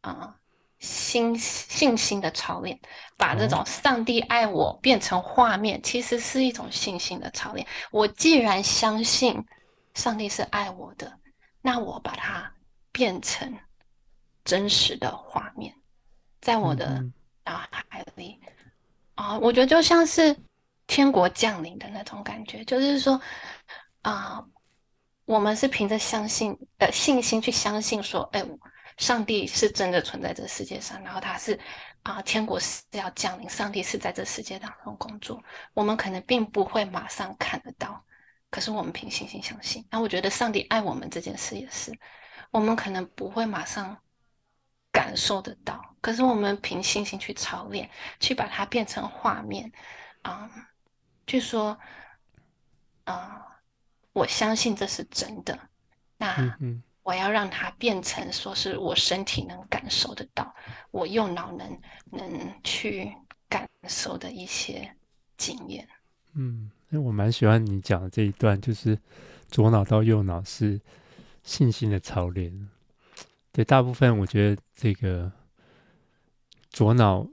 [0.00, 0.12] 啊。
[0.20, 0.34] 呃
[0.80, 2.78] 心信心的操练，
[3.16, 7.66] 把这种上帝爱我变成画面，其实是一种信心的操练。
[7.90, 9.44] 我既然相信
[9.94, 11.18] 上帝是爱我的，
[11.60, 12.48] 那我把它
[12.92, 13.52] 变成
[14.44, 15.74] 真实的画面，
[16.40, 17.04] 在我的
[17.44, 17.56] 脑
[17.88, 18.38] 海里
[19.16, 20.36] 啊、我觉得就像是
[20.88, 23.20] 天国降临的那种感觉，就是说
[24.02, 24.44] 啊、
[25.24, 28.44] 我们是凭着相信的信心去相信说，哎，
[28.96, 31.56] 上帝是真的存在这世界上，然后他是。
[32.04, 35.42] 啊，天国是要降临，上帝是在这世界当中工作。
[35.74, 38.02] 我们可能并不会马上看得到，
[38.50, 39.86] 可是我们凭信心相信。
[39.90, 41.92] 那我觉得上帝爱我们这件事也是，
[42.50, 43.94] 我们可能不会马上
[44.90, 49.70] 感受得到，可是我们凭信心去操练，去把它变成画面。
[50.22, 50.48] 啊、
[51.28, 51.78] 据说，
[53.04, 53.42] 啊、嗯，
[54.12, 55.56] 我相信这是真的。
[56.16, 56.58] 那。
[57.04, 60.54] 我要让它变成说是我身体能感受得到，
[60.90, 63.10] 我右脑能能去
[63.48, 64.94] 感受的一些
[65.38, 65.88] 经验。
[66.34, 68.98] 嗯，因为我蛮喜欢你讲的这一段，就是
[69.48, 70.78] 左脑到右脑是
[71.42, 72.68] 信心的操练。
[73.52, 75.32] 对，大部分我觉得这个
[76.68, 77.26] 左脑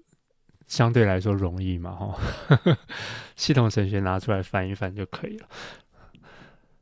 [0.67, 2.78] 相对来说容易嘛，哈，
[3.36, 5.47] 系统神学拿出来翻一翻就可以了。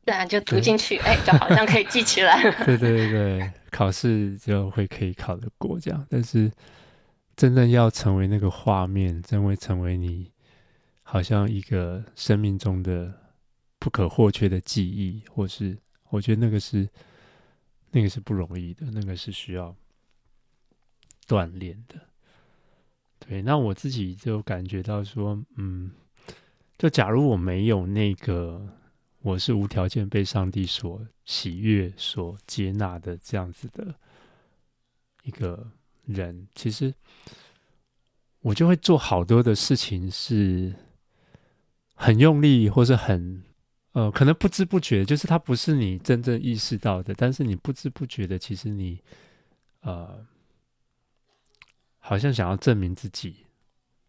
[0.04, 2.42] 对啊，就读进去，哎，就好像可以记起来。
[2.64, 6.06] 对对对对，考试就会可以考得过这样。
[6.10, 6.50] 但是
[7.36, 10.30] 真正要成为那个画面，真会成为你
[11.02, 13.12] 好像一个生命中的
[13.78, 15.78] 不可或缺的记忆，或是
[16.10, 16.86] 我觉得那个是
[17.90, 19.74] 那个是不容易的，那个是需要
[21.26, 21.98] 锻炼的。
[23.26, 25.90] 对，那我自己就感觉到说，嗯，
[26.76, 28.66] 就假如我没有那个。
[29.24, 33.94] 我是无条件被上帝所喜悦、所接纳的这样子的
[35.22, 35.66] 一个
[36.04, 36.92] 人，其实
[38.40, 40.74] 我就会做好多的事情，是
[41.94, 43.42] 很用力，或是很
[43.92, 49.00] 呃，可能不知不觉，就是它不是你真正意识到的，但是你不知不觉的，其实你
[49.80, 50.22] 呃，
[52.06, 53.36] 好像想要证明自己，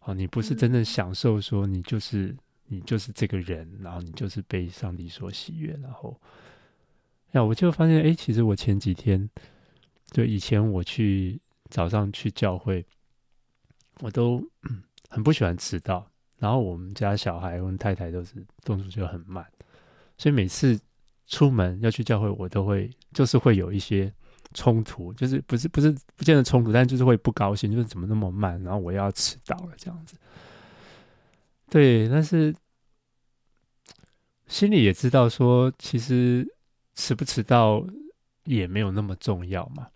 [0.01, 2.35] 哦，你不是真正享受，说你就是。
[2.67, 6.19] 你就是这个人，然后你就是被上帝所喜悦，然后，
[7.33, 9.29] 呀，我就发现，哎，其实我前几天，
[10.09, 12.83] 就以前我去早上去教会，
[13.99, 14.43] 我都
[15.09, 19.45] 很不喜欢迟到，然后我们家小孩跟太太都是动作就很慢，
[20.17, 20.75] 所以每次
[21.27, 24.11] 出门要去教会，我都会就是会有一些
[24.55, 30.15] 冲突，就是不是不是不见得冲突，但就是会不高兴，就是怎么那么慢，然后我要迟到了这样子。
[31.69, 32.55] 对，但是
[34.47, 36.47] 心里也知道说，其实
[36.95, 37.85] 迟不迟到
[38.45, 39.89] 也没有那么重要嘛。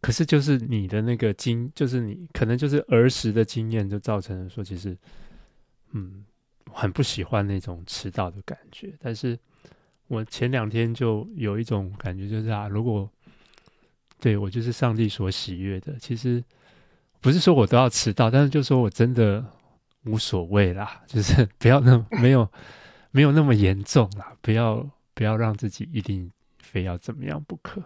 [0.00, 4.96] 可是就是你的那个经，就是你可能就是儿时的经验，就造成了说，其实
[5.90, 6.24] 嗯，
[6.72, 8.94] 很不喜欢那种迟到的感觉。
[9.00, 9.38] 但是
[10.08, 13.08] 我前两天就有一种感觉，就是啊，如果
[14.18, 16.42] 对我就是上帝所喜悦的，其实。
[17.20, 19.44] 不是说我都要迟到，但是就说我真的
[20.04, 22.48] 无所谓啦，就是 不要那么没有
[23.10, 27.82] 没有那么严重啦，不要不要让自己一定非要怎么样不可，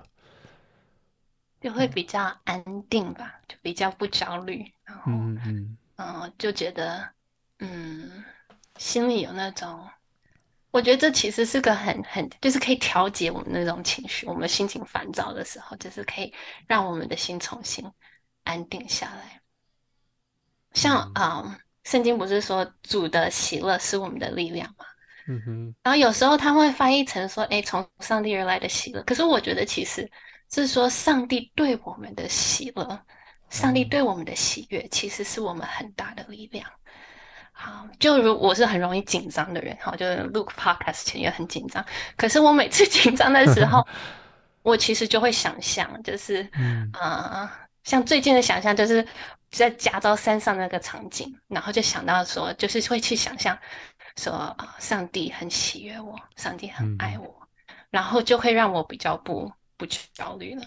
[1.62, 5.76] 就会比较安定吧，就比较不焦虑，然后嗯嗯。
[5.96, 7.08] 嗯，就觉得
[7.60, 8.22] 嗯
[8.76, 9.80] 心里有那种，
[10.72, 16.34] 我觉得这其实是个很很就是可以调节我们那种情绪，我们心情烦躁的时候，就是可以
[16.66, 17.88] 让我们的心重新。
[18.44, 19.40] 安定下来，
[20.72, 24.84] 像啊，嗯，圣经不是说主的喜乐是我们的力量吗？
[25.28, 25.74] 嗯哼。
[25.84, 30.10] 然后有时候他会翻译成说：“哎，从上帝而来的喜乐。”可是我觉得其实
[30.50, 33.00] 是说上帝对我们的喜乐，
[33.48, 36.68] 上帝对我们的喜悦，其实是我们很大的力量。
[37.62, 41.84] 好，就如我是很容易紧张的人，哈，就是录 podcast 前也很紧张。
[42.16, 43.86] 可是我每次 紧张的时候，
[44.62, 46.90] 我其实就会想象，就是嗯。
[46.94, 47.48] 呃
[47.84, 49.04] 像最近的想象就是
[49.50, 53.58] 在加州山上那个场景，然后就想到说，就是会去想象
[54.16, 57.26] 说啊，上帝很喜悦我，上帝很爱我，
[57.66, 60.62] 嗯、然后就会让我比较不不去焦虑了，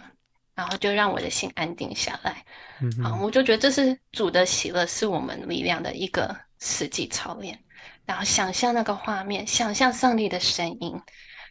[0.55, 2.43] 然后就让我的心安定下来。
[2.81, 6.35] 嗯，好，我就觉得这是主的喜乐，是我们力量的一个
[6.66, 7.57] 实际操练。
[8.05, 10.99] 然后想象那个画面，想象上帝的声音。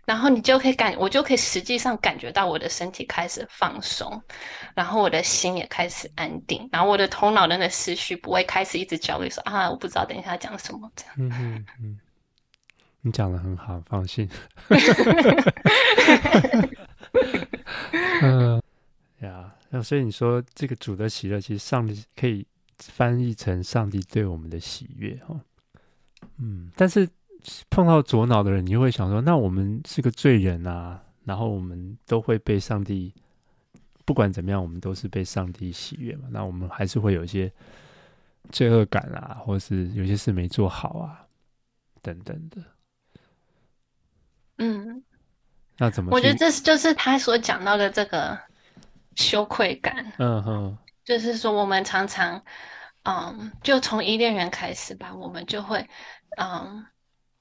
[0.07, 4.23] 然后你就可以感，我就可以实际上感觉到我的身体开始放松，
[4.75, 11.15] 然后我的心也开始安定，然后我的头脑的那个思绪不会开始一直焦虑说，啊，我不知道等一下讲什么这样。
[11.17, 11.99] 嗯嗯嗯，
[13.01, 14.29] 你讲得很好，放心。
[18.21, 18.63] 嗯
[19.27, 22.47] 呀，那所以你说这个主的喜乐，其实上帝可以
[22.79, 25.41] 翻译成上帝对我们的喜悦哈。
[26.39, 27.09] 嗯，但是。
[27.69, 33.13] 碰到左脑的人，你就会想说：那我们是个罪人啊，然后我们都会被上帝，
[34.07, 36.27] 不管怎么样，我们都是被上帝喜悦嘛。
[36.31, 37.53] 那我们还是会有一些
[38.51, 41.27] 罪恶感啊，或是有些事没做好啊，
[42.01, 42.63] 等等的。
[44.57, 45.05] 嗯，
[45.77, 46.13] 那怎么？
[46.13, 48.39] 我觉得这是就是他所讲到的这个
[49.17, 50.11] 羞愧感。
[50.17, 52.45] 嗯哼，就是说我们常常，
[53.05, 55.89] 嗯，就从伊甸园开始吧，我们就会，
[56.39, 56.87] 嗯。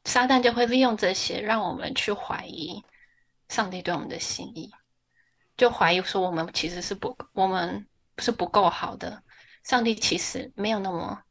[0.05, 2.83] 撒旦就会利用这些，让我们去怀疑
[3.47, 4.69] 上帝对我们的心意，
[5.55, 7.87] 就怀疑说我们其实是不，我们
[8.17, 9.23] 是不够好的。
[9.63, 11.23] 上帝其实没有那么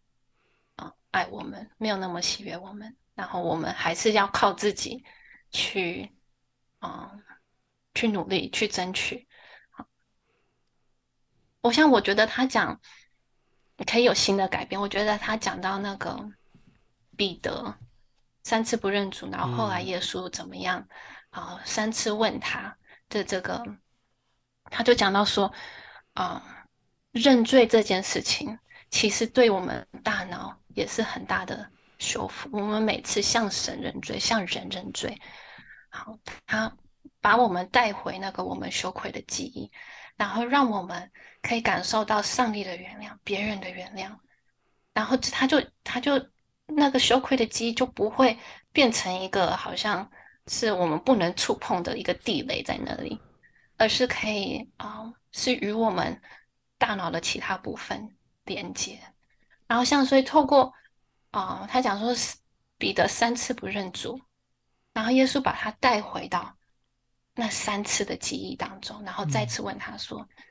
[0.77, 5.05] 啊爱我们，没有那么喜悦我们，然后我们还是要靠自己
[5.51, 6.11] 去
[6.79, 7.13] 啊
[7.93, 9.29] 去努力去争取。
[11.63, 12.79] 我像，我觉得他讲
[13.87, 14.81] 可以有新的改变。
[14.81, 16.31] 我觉得他讲到那个
[17.17, 17.75] 彼得。
[18.45, 20.81] 三次不认主，然后后来耶稣怎么样？
[21.31, 22.77] 啊、嗯呃，三次问他
[23.09, 23.63] 的这个，
[24.65, 25.47] 他就讲到说，
[26.15, 26.67] 啊、呃，
[27.13, 28.59] 认罪这件事情，
[28.91, 32.51] 其实对我们大脑也是很大的修复。
[32.53, 35.17] 我们每次向神认罪，向人认罪，
[35.89, 36.77] 好，他
[37.21, 39.71] 把我们带回那个我们羞愧的记忆，
[40.17, 41.13] 然后让我们
[41.43, 44.17] 可以感受到上帝的原谅，别人的原谅，
[44.95, 46.25] 然后他就他就。
[46.75, 48.39] 那个羞愧的记忆就不会
[48.73, 50.09] 变成一个好像
[50.47, 53.21] 是我们不能触碰的一个地雷在那里，
[53.77, 56.19] 而是可以啊、呃，是与我们
[56.79, 58.99] 大脑的其他部分连接。
[59.67, 60.73] 然后像所以透过
[61.33, 62.37] 啊、呃，他讲说是
[62.79, 64.19] 彼得三次不认主，
[64.95, 66.57] 然后耶稣把他带回到
[67.35, 70.45] 那三次的记忆当中，然后再次问他说：“嗯、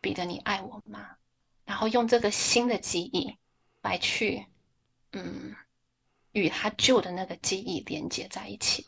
[0.00, 1.16] 彼得，你爱我吗？”
[1.64, 3.36] 然后用这个新的记忆
[3.82, 4.46] 来去，
[5.12, 5.54] 嗯。
[6.32, 8.86] 与他旧的那个记忆连接在一起，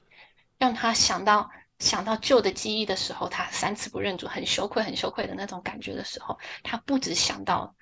[0.59, 7.75] 让他想到想到旧的记忆的时候，他三次不认主，很羞愧、很羞愧的那种感觉的时候，他不只想到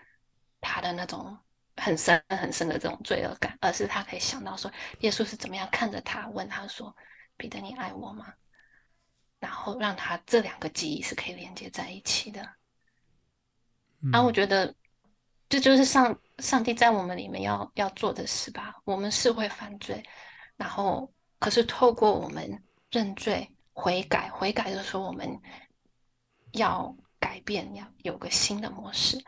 [0.61, 1.37] 他的那种
[1.77, 6.97] 很深很深的这种罪恶感，而是他可以想到说，耶稣是怎么样看着他，问他说
[7.37, 8.33] ：“彼得，你爱我吗？”
[9.39, 12.49] 然后让他这两个记忆是可以连接在一起的。
[14.13, 14.75] 然后、我觉得
[15.49, 16.19] 这就是上。
[16.39, 20.01] 上帝在我们里面要要做的事吧，我们是会犯罪，
[20.57, 25.29] 然后可是透过我们认罪悔改，悔改的时候我们
[26.53, 29.21] 要改变，要有个新的模式，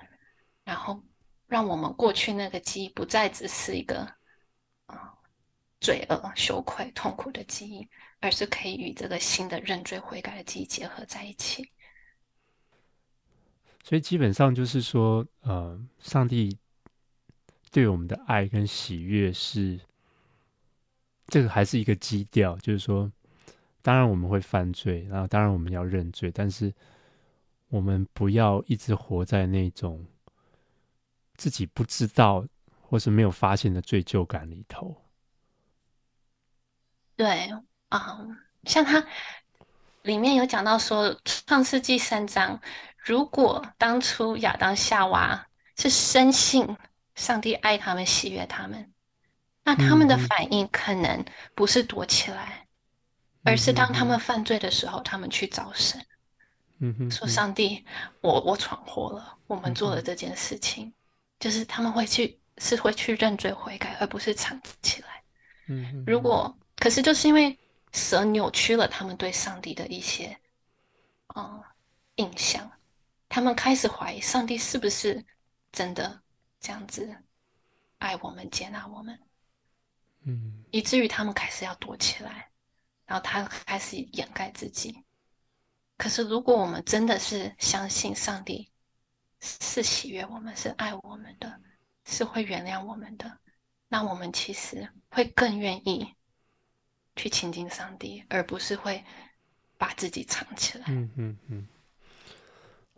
[0.63, 1.03] 然后
[1.49, 4.09] 让我们过去那个记忆不再只是一个
[4.87, 5.13] 啊、
[5.81, 7.89] 罪恶、羞愧、痛苦的记忆，
[8.21, 11.73] 而是可以与这个新的认罪悔改的记忆结合在一起。
[13.83, 16.59] 所以基本上就是说，呃，上帝。
[17.73, 19.79] 对我们的爱跟喜悦是，
[21.29, 23.09] 这个还是一个基调，就是说，
[23.81, 26.75] 当然我们会犯罪，然后当然我们要认罪，但是
[27.69, 30.05] 我们不要一直活在那种
[31.37, 32.45] 自己不知道
[32.81, 35.01] 或是没有发现的罪疚感里头。
[37.15, 37.49] 对
[37.91, 38.27] 啊，
[38.65, 39.07] 像他
[40.03, 41.15] 里面有讲到说，
[41.47, 42.61] 《创世纪》三章，
[43.03, 45.47] 如果当初亚当夏娃
[45.77, 46.77] 是深信。
[47.17, 48.95] 上帝爱他们，喜悦他们，
[49.63, 51.23] 那他们的反应可能
[51.55, 52.67] 不是躲起来，
[53.43, 56.03] 嗯、而是当他们犯罪的时候，嗯、他们去找神，
[56.79, 57.85] 嗯哼，说上帝，
[58.23, 60.95] 我我闯祸了，我们做了这件事情，嗯、
[61.41, 65.23] 就是他们会去是会去认罪悔改，而不是藏起来。
[65.69, 67.59] 嗯哼，如果可是就是因为
[67.93, 70.35] 蛇扭曲了他们对上帝的一些
[71.27, 71.65] 啊、嗯、
[72.15, 72.71] 印象，
[73.31, 75.25] 他们开始怀疑上帝是不是
[75.73, 76.21] 真的。
[76.63, 77.17] 这样子
[77.97, 79.19] 爱我们、接纳我们，
[80.25, 82.51] 嗯，以至于他们开始要躲起来，
[83.07, 85.03] 然后他开始掩盖自己。
[85.97, 88.71] 可是，如果我们真的是相信上帝
[89.41, 91.59] 是喜悦我们、是爱我们的，
[92.05, 93.39] 是会原谅我们的，
[93.89, 96.15] 那我们其实会更愿意
[97.17, 99.03] 去亲近上帝，而不是会
[99.79, 100.85] 把自己藏起来。
[100.89, 101.69] 嗯嗯嗯。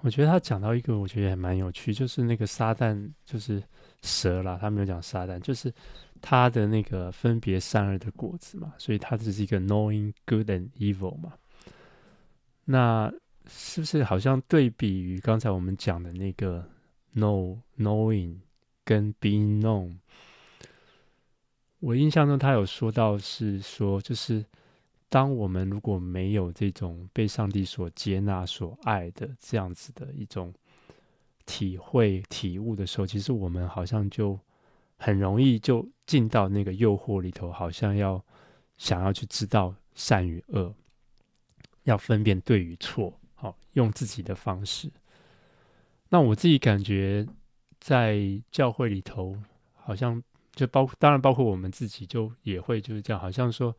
[0.03, 3.63] 我觉得他讲到一个，我觉得也蛮有趣，就是那个撒旦，就是
[4.03, 4.59] 蛇啦。
[4.61, 5.73] 他没有讲撒旦，就是
[6.21, 11.33] 他的那个分别善恶的果子嘛，所以他只是一个 knowing good and evil 嘛。
[12.65, 13.13] 那
[13.47, 16.69] 是不是好像对比于刚才我们讲的那个
[17.15, 18.39] know knowing
[18.85, 19.97] 跟 being known？
[21.79, 24.45] 我印象中他有说到是说，就是。
[25.13, 30.55] 当我们如果没有这种被上帝所接纳、所爱的这样子的一种
[31.45, 34.41] 体会、体悟的时候，其实我们好像就
[34.97, 38.25] 很容易就进到那个诱惑里头，好像要
[38.79, 40.75] 想要去知道善与恶。
[41.83, 44.91] 要分辨对与错，好，用自己的方式。
[46.09, 47.27] 那我自己感觉，
[47.81, 49.37] 在教会里头，
[49.75, 50.23] 好像
[50.55, 53.77] 就包，当然包括我们自己，就也会就是这样，好像说，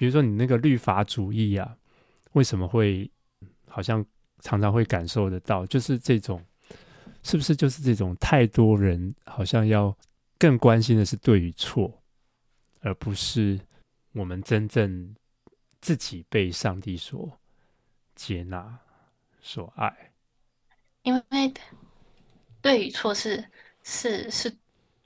[0.00, 1.76] 比如说你那个律法主义啊，
[2.32, 3.10] 为什么会
[3.68, 4.02] 好像
[4.38, 6.42] 常常会感受得到，就是这种，
[7.22, 9.94] 是不是就是这种太多人好像要
[10.38, 12.02] 更关心的是对与错，
[12.80, 13.60] 而不是
[14.12, 15.14] 我们真正。
[15.82, 17.40] 自己被上帝所
[18.14, 18.78] 接纳、
[19.40, 20.12] 所爱，
[21.04, 21.54] 因为
[22.60, 23.42] 对与错是
[23.82, 24.54] 是是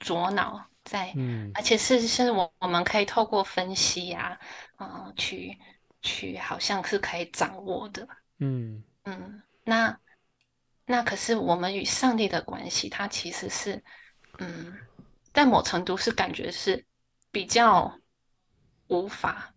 [0.01, 4.39] 左脑在，嗯，而且是是我我们可以透过分析呀、
[4.77, 5.57] 啊，啊、呃，去
[6.01, 8.07] 去好像是可以掌握的，
[8.39, 9.99] 嗯嗯，那
[10.85, 13.83] 那可是我们与上帝的关系，它其实是，
[14.37, 14.77] 嗯，
[15.33, 16.85] 在某程度是感觉是
[17.31, 17.99] 比较
[18.87, 19.51] 无法。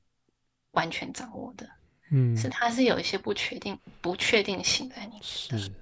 [0.73, 1.67] 完全掌握的，
[2.13, 5.19] 嗯，是它是有一些不确定、不确定性在里面
[5.49, 5.59] 的。
[5.59, 5.73] 是，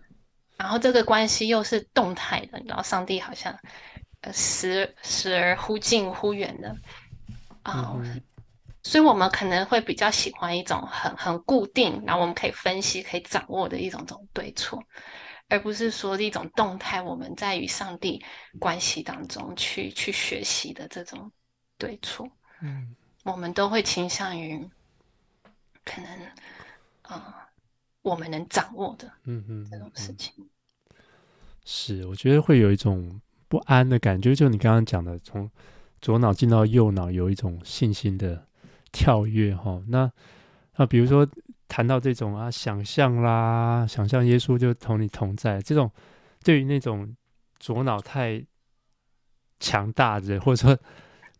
[0.57, 3.61] 然后这个关系又是动态的，你知道，上帝好像呃
[4.32, 6.76] 时时而忽近忽远的
[7.62, 7.96] 啊，
[8.82, 14.82] 所以我们可能会比较喜欢一种很很固定，然后我们可以分析、可以掌握的一种种对错，
[15.48, 18.24] 而不是说一种动态，我们在与上帝
[18.58, 21.30] 关系当中去去学习的这种
[21.78, 22.28] 对错。
[22.62, 24.68] 嗯，我们都会倾向于。
[25.84, 26.10] 可能，
[27.02, 27.34] 啊、呃，
[28.02, 30.34] 我们能掌握的，嗯嗯，这种事情，
[31.64, 33.20] 是我觉得会有一种
[33.57, 35.50] 不安的感觉，就你刚刚讲的，从
[36.02, 38.46] 左脑进到右脑，有一种信心的
[38.92, 39.82] 跳跃，哈。
[39.88, 40.12] 那
[40.76, 41.26] 那比如说
[41.68, 45.90] 谈到这种啊，想象啦，想象耶稣就同你同在，这种
[46.44, 47.16] 对于那种
[47.59, 48.44] 左脑太
[49.59, 50.78] 强大的，或者说。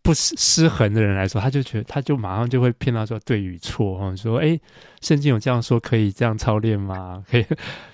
[0.03, 4.57] 不失失衡的人来说，他就觉得他就马上就会骗到说对与错哈，说哎，
[5.01, 7.21] 圣经有这样说可以这样操练吗？
[7.29, 7.45] 可以，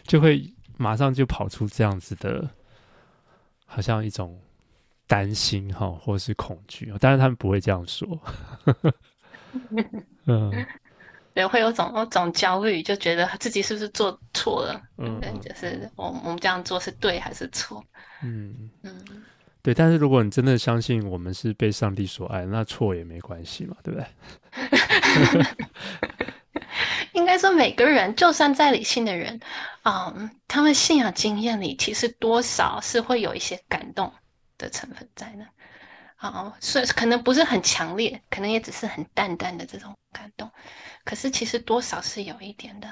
[0.04, 2.48] 就会马上就跑出这样子的，
[3.74, 4.40] 好像一种
[5.08, 6.94] 担心哈，或是恐惧。
[7.00, 8.08] 当然他们不会这样说，
[10.26, 10.66] 嗯，
[11.34, 14.80] 对，会有种有种焦虑，就觉得自己是不是做错了？
[14.98, 17.84] 嗯，就是我我们这样做是对还是错？
[18.22, 19.24] 嗯嗯。
[19.64, 24.06] 对，但是如果你真的相信我们是被上帝所爱，那错也没关系嘛，对不对？
[27.14, 29.40] 应该说，每个人就算再理性的人，
[29.84, 34.12] 嗯，他们信仰经验里其实多少是会有一些感动
[34.58, 35.44] 的成分在的。
[36.16, 40.50] 啊、嗯，所以可能不是很强烈，可能也只是很淡淡的这种感动，
[41.04, 42.88] 可是其实多少是有一点的。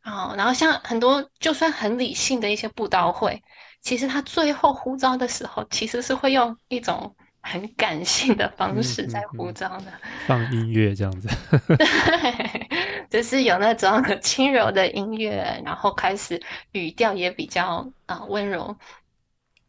[0.00, 3.42] 啊、然后像很多就算很理性的一些布道会。
[3.80, 7.14] 其实他最后呼召的时候，其实是会用一种
[7.44, 11.28] 很感性的方式在呼召的，嗯嗯嗯、放音乐这样子，
[11.76, 12.68] 对，
[13.10, 16.42] 就是有那种很轻柔的音乐，然后开始
[16.72, 18.74] 语调也比较啊、呃、温柔。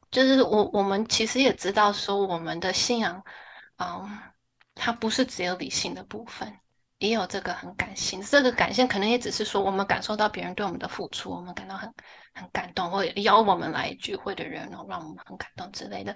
[0.09, 3.21] 就是我我们其实也知道说，我们的信仰，
[3.77, 4.09] 嗯、呃，
[4.73, 6.51] 它不是只有理性的部分。
[6.99, 11.93] 也有这个很感性，这个感性可能也只是说我们感受到别人对我们的付出，我们感到很
[12.35, 16.15] 很感动，或邀我们来聚会的人，然后让我们很感动之类的。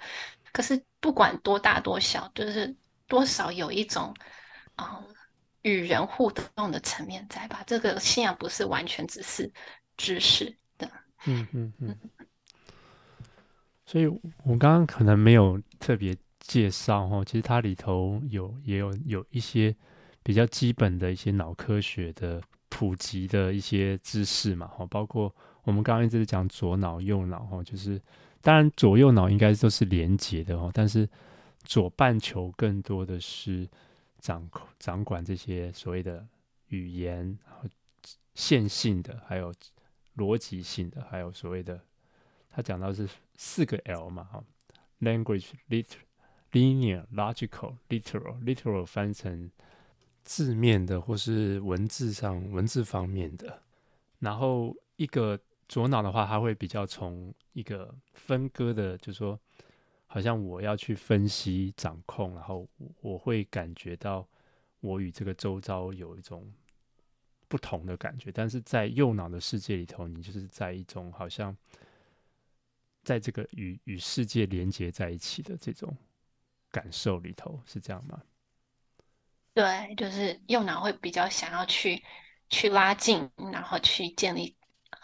[0.52, 2.76] 可是不管多大多小，就是
[3.08, 4.14] 多少有一种
[4.78, 4.86] 嗯
[5.64, 7.64] 与人互动的层面在吧？
[7.66, 9.52] 这个信仰不是完全只是
[9.98, 10.88] 知识的。
[11.26, 11.98] 嗯嗯嗯。
[13.86, 19.76] 所以我刚刚可能没有特别介绍哦，其实它里头有也有有一些。
[20.22, 25.34] 比较基本的一些脑科学的普及的一些知识嘛，哈，包括
[25.70, 28.02] 我们刚刚一直讲左脑、右脑，哈，就是
[28.42, 31.08] 当然左右脑应该都是连接的，哈，但是
[31.64, 33.70] 左半球更多的是
[34.18, 36.26] 掌控、掌管这些所谓的
[36.70, 37.38] 语言、
[38.34, 39.54] 线性的，还有
[40.18, 41.80] 逻辑性的，还有所谓的
[42.50, 43.08] 他讲到是
[43.38, 44.44] 四个 L 嘛，哈
[45.02, 46.00] ，language、liter、
[46.52, 49.52] linear、logical、literal、literal 翻成。
[50.22, 53.64] 字面的或是文字上文字方面的，
[54.20, 55.40] 然后一个
[55.70, 59.40] 左脑的话，它会比较从一个分割的，就是说，
[60.08, 62.68] 好像我要去分析掌控，然后
[63.00, 64.28] 我会感觉到
[64.80, 66.52] 我与这个周遭有一种
[67.48, 71.56] 不同的感觉，但是在右脑的世界里头，你就是在一种好像
[73.04, 75.96] 在这个与与世界连接在一起的这种
[76.72, 78.22] 感受里头，是这样吗？
[79.54, 82.04] 对，就是右脑会比较想要去
[82.50, 84.56] 去拉近，然后去建立，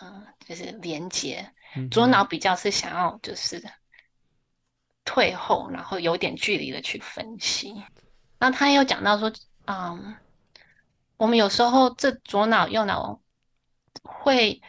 [0.01, 1.51] 嗯、呃，就是连接。
[1.91, 3.61] 左脑比较是想要就是
[5.03, 7.83] 退后，然后有点距离的去分析。
[8.39, 9.31] 那他又讲到说，
[9.65, 10.15] 嗯，
[11.17, 13.19] 我们有时候这左脑右脑
[14.03, 14.61] 会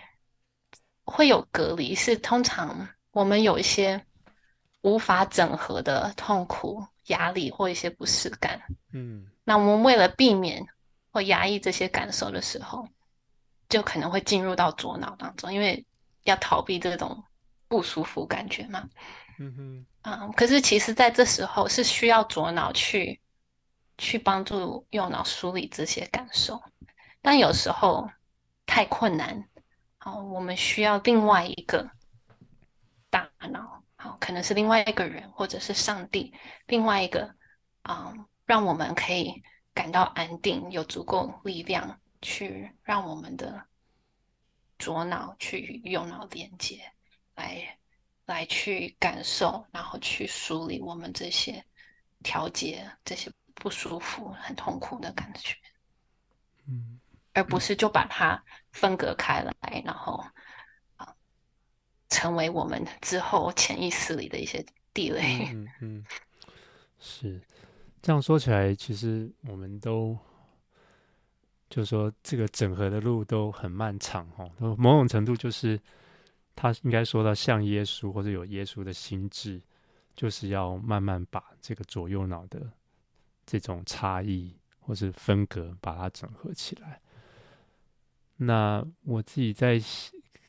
[1.05, 4.05] 会有隔离，是通常我们有一些
[4.83, 8.61] 无法整合的痛苦、压力或一些不适感。
[8.93, 10.67] 嗯，那我们为了避免
[11.13, 12.89] 或压抑这些感受的时候，
[13.69, 15.85] 就可能会进入到左脑当中，因为
[16.25, 17.23] 要逃避这种
[17.69, 18.89] 不舒服感觉嘛。
[19.39, 19.55] 嗯
[20.03, 23.21] 哼，啊，可是其实在这时候是需要左脑去
[23.99, 26.63] 去帮助右脑梳理这些感受，
[27.21, 28.09] 但有时候
[28.65, 29.49] 太困难。
[29.99, 31.91] 好，我们需要另外一个
[33.11, 36.33] 大脑，好，可能是另外一个人，或者是上帝，
[36.67, 37.35] 另外一个
[37.83, 39.43] 啊、嗯，让我们可以
[39.75, 43.65] 感到安定，有足够力量去让我们的
[44.81, 46.83] 左脑去与右脑连接，
[47.37, 47.79] 来
[48.25, 51.65] 来去感受，然后去梳理我们这些
[52.25, 55.55] 调节这些不舒服、很痛苦的感觉。
[56.67, 56.99] 嗯。
[57.33, 60.25] 而不是就把它分隔开来，然后
[60.97, 61.15] 啊，
[62.09, 64.65] 成为我们之后潜意识里的一些
[64.95, 65.47] 地雷。
[65.53, 66.07] 嗯嗯，
[66.99, 67.39] 是
[68.01, 70.19] 这样说起来，其实我们都
[71.69, 74.51] 就是说这个整合的路都很漫长哦。
[74.77, 75.81] 某种程度就是
[76.55, 79.61] 他应该说到像耶稣或者有耶稣的心智，
[80.15, 82.71] 就是要慢慢把这个左右脑的
[83.45, 87.01] 这种差异或是分隔，把它整合起来。
[88.37, 89.79] 那我自己在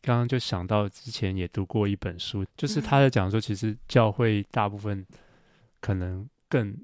[0.01, 5.05] 刚刚就想到，之前也读过一本书，就是他在讲说，其实教会大部分
[5.81, 6.77] 可能更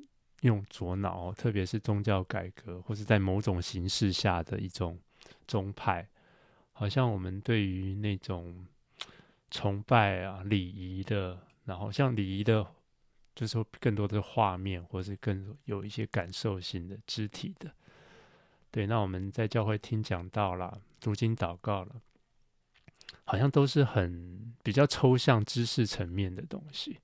[0.43, 4.97] 用左脑，特别是宗教改革或是在某种形式下的一种
[5.47, 6.07] 宗派，
[6.71, 8.65] 好像我们对于那种
[9.51, 12.63] 崇拜啊、礼仪的，然后像礼仪的，
[13.35, 17.71] 就是说更多的画面，或是更有一些感受性的肢体的。
[18.71, 20.81] 对，那我们在教会听讲道了。
[20.99, 22.01] 读经祷告了，
[23.25, 26.97] 好像都是很比较抽象知识层面的东西，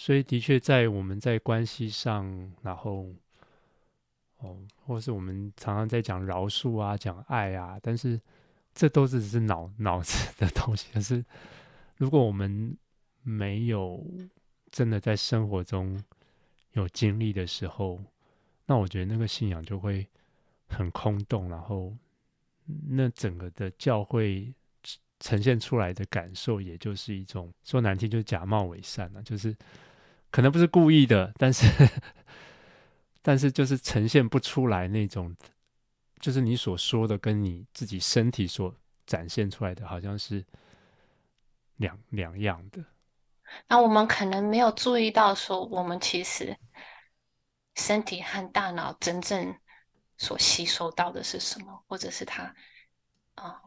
[0.00, 2.24] 所以的确在我们在关系上，
[2.62, 3.12] 然后
[4.38, 8.20] 哦，或是我们常常在讲饶恕啊、讲爱啊，但是
[8.72, 10.86] 这都只是脑脑子的东西。
[10.92, 11.24] 可是
[11.96, 12.78] 如果我们
[13.22, 14.00] 没有
[14.70, 16.00] 真的在生活中
[16.74, 18.00] 有经历的时候，
[18.66, 20.06] 那我觉得那个信仰就会
[20.68, 21.92] 很空洞，然后。
[22.86, 24.52] 那整个的教会
[25.20, 29.56] 呈现出来的感受，也就是一种说难听，就是假冒伪善了，就是
[30.30, 31.66] 可能不是故意的，但是
[33.22, 35.36] 但是就是呈现不出来那种，
[36.20, 38.74] 就是你所说的跟你自己身体所
[39.06, 40.44] 展现出来的，好像是
[41.76, 42.84] 两两样的。
[43.66, 46.56] 那我们可能没有注意到，说我们其实
[47.74, 49.58] 身体和大脑真正。
[50.20, 52.52] 所吸收到的是什么，或者是他
[53.36, 53.62] 啊、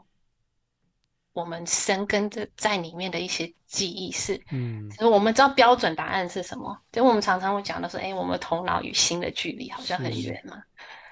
[1.33, 10.61] 我们深根着在里面的一些记忆是，嗯，其实我们知道标准答案是什么，就我们常常会讲的说，哎，我们的头脑与心的距离好像很远嘛，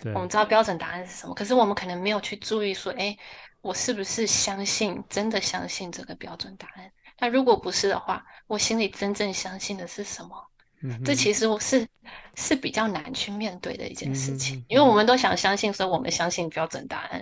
[0.02, 3.18] 对，我们知道标准答案是什么，可是我们可能没有去注意说，哎，
[3.62, 6.92] 我是不是相信，真的相信这个标准答案？
[7.20, 10.30] 那如果不是的话，我心里真正相信的是什么？
[10.82, 11.04] 嗯？
[11.04, 11.14] 这。
[11.14, 11.86] 其实我是
[12.36, 17.22] 是比较难去面对的一件事情，嗯、因为我们都想相信说我们相信标准答案，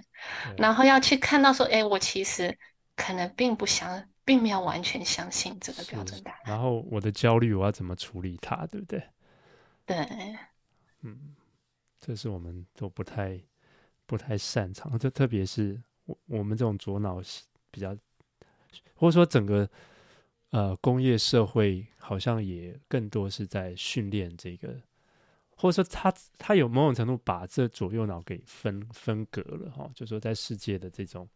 [0.55, 2.55] 然后要去看到说，哎，我其实
[2.97, 6.41] 可能并不相，并没有完全相信这个标准答案。
[6.43, 9.01] 然后我的焦虑，我要怎么处理它，对不对？
[9.85, 9.95] 对，
[11.03, 11.33] 嗯，
[12.01, 13.39] 这是我们都不太
[14.05, 17.21] 不太擅长，就特别是我我们这种左脑
[17.71, 17.95] 比较，
[18.95, 19.69] 或者说整个。
[20.51, 24.81] 呃，工业社会好像也更多是在训练这个，
[25.57, 31.27] 或者说他他有某种程度把这左右脑给分分隔了哈，就说在世界的这种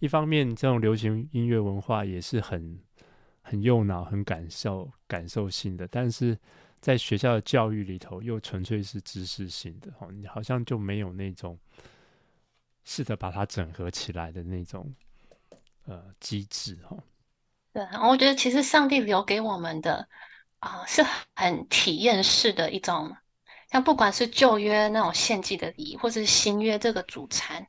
[0.00, 2.80] 一方面，这种流行音乐文化也是很
[3.42, 6.36] 很右脑、很感受感受性的，但是
[6.80, 11.58] 在学校的教育里头又纯粹是知识性的哈，你好像就没有那种
[12.84, 14.92] 试着把它整合起来的那种
[15.84, 16.96] 呃机制哈。
[17.72, 20.08] 对，我觉得其实上帝留给我们的
[20.60, 21.02] 啊、是
[21.36, 23.16] 很体验式的一种，
[23.70, 27.66] 像不管是旧约那种献祭的礼仪，或是新约这个主餐，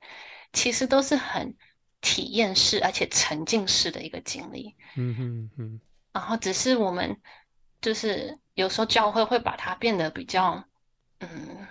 [0.53, 1.55] 其实都是很
[2.01, 4.75] 体验式而且沉浸式的一个经历。
[4.95, 5.79] 嗯哼哼。
[6.11, 7.15] 然后只是我们
[7.79, 10.61] 就是有时候教会会把它变得比较，
[11.19, 11.67] 嗯，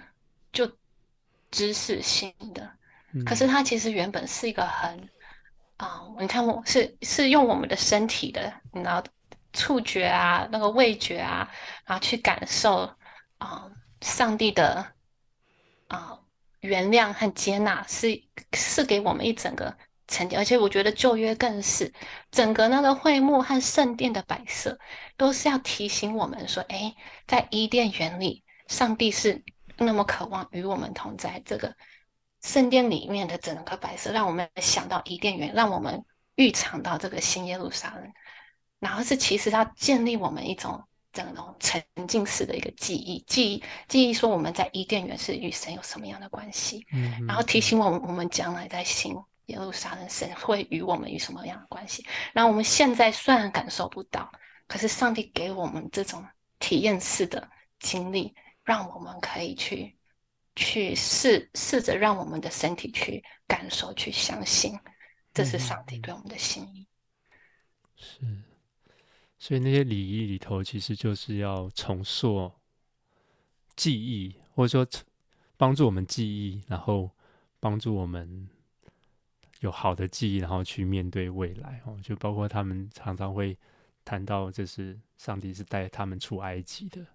[0.52, 0.70] 就
[1.50, 2.70] 知识性的，
[3.12, 5.08] 嗯、可是它其实原本是一个很。
[5.76, 9.02] 啊、哦，你看，我是是用我们的身体的，你知道，
[9.54, 11.50] 触觉啊，那个味觉啊，
[11.86, 12.82] 然后去感受
[13.38, 13.72] 啊、呃，
[14.02, 14.74] 上帝的
[15.88, 16.24] 啊、呃，
[16.60, 18.22] 原谅和接纳是
[18.52, 19.74] 是给我们一整个
[20.10, 21.90] 层级，而且我觉得旧约更是
[22.30, 24.78] 整个那个会幕和圣殿的摆设，
[25.16, 26.94] 都是要提醒我们说，哎，
[27.26, 29.42] 在伊甸园里，上帝是
[29.78, 31.40] 那么渴望与我们同在。
[31.46, 31.74] 这个
[32.42, 36.04] 圣殿里面的整个摆设，让我们想到伊甸园，让我们
[36.34, 38.12] 预尝到这个新耶路撒冷，
[38.80, 40.82] 然后是其实要建立我们一种。
[41.12, 49.12] 这种沉浸式的一个记忆，记忆记忆说我们在伊甸园是与神有什么样的关系，嗯嗯，然后提醒我们我们将来在新
[49.50, 52.04] 耶路撒冷，神会与我们有什么样的关系。
[52.32, 54.30] 然后我们现在虽然感受不到，
[54.66, 56.24] 可是上帝给我们这种
[56.58, 57.48] 体验式的
[57.78, 58.34] 经历，
[58.64, 59.96] 让我们可以去
[60.56, 64.78] 去试试着让我们的身体去感受、去相信，
[65.34, 66.86] 这是上帝对我们的心意。
[67.96, 68.24] 是。
[69.38, 72.52] 所以那些礼仪里头，其实就是要重塑
[73.74, 74.86] 记忆，或者说
[75.56, 77.10] 帮助我们记忆，然后
[77.58, 78.46] 帮助我们
[79.60, 81.98] 有好的记忆，然后去面对未来哦。
[82.02, 83.56] 就包括他们常常会
[84.04, 87.06] 谈到，就是上帝是带他们出埃及的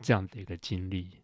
[0.00, 1.22] 这样的一个经历。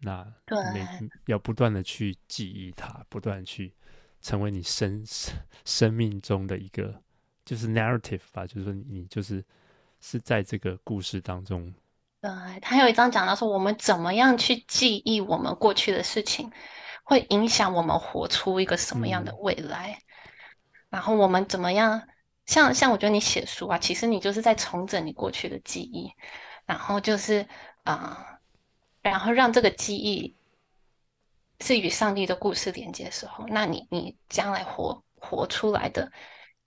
[0.00, 0.24] 那
[0.72, 0.86] 每
[1.24, 3.72] 要不断的去记忆它，不断去
[4.20, 5.02] 成为你生
[5.64, 7.02] 生命中的一个。
[7.46, 9.40] 就是 narrative 吧，就是说你就是
[10.00, 11.72] 是在这个故事当中。
[12.20, 16.50] 对，他有一章讲到说，我们怎么样去记忆我们过去的事情，
[17.06, 19.92] 会影响我们活出一个什么样的未来。
[19.92, 20.02] 嗯、
[20.90, 22.02] 然后我们怎么样，
[22.46, 26.12] 像像我觉得你写书啊，其实你就是在重整你过去的记忆，
[26.66, 27.46] 然后就是
[27.84, 28.40] 啊、
[29.02, 30.36] 呃，然后让这个记忆
[31.60, 36.10] 是与上帝的故事连接的时候，那你你将来活活出来的。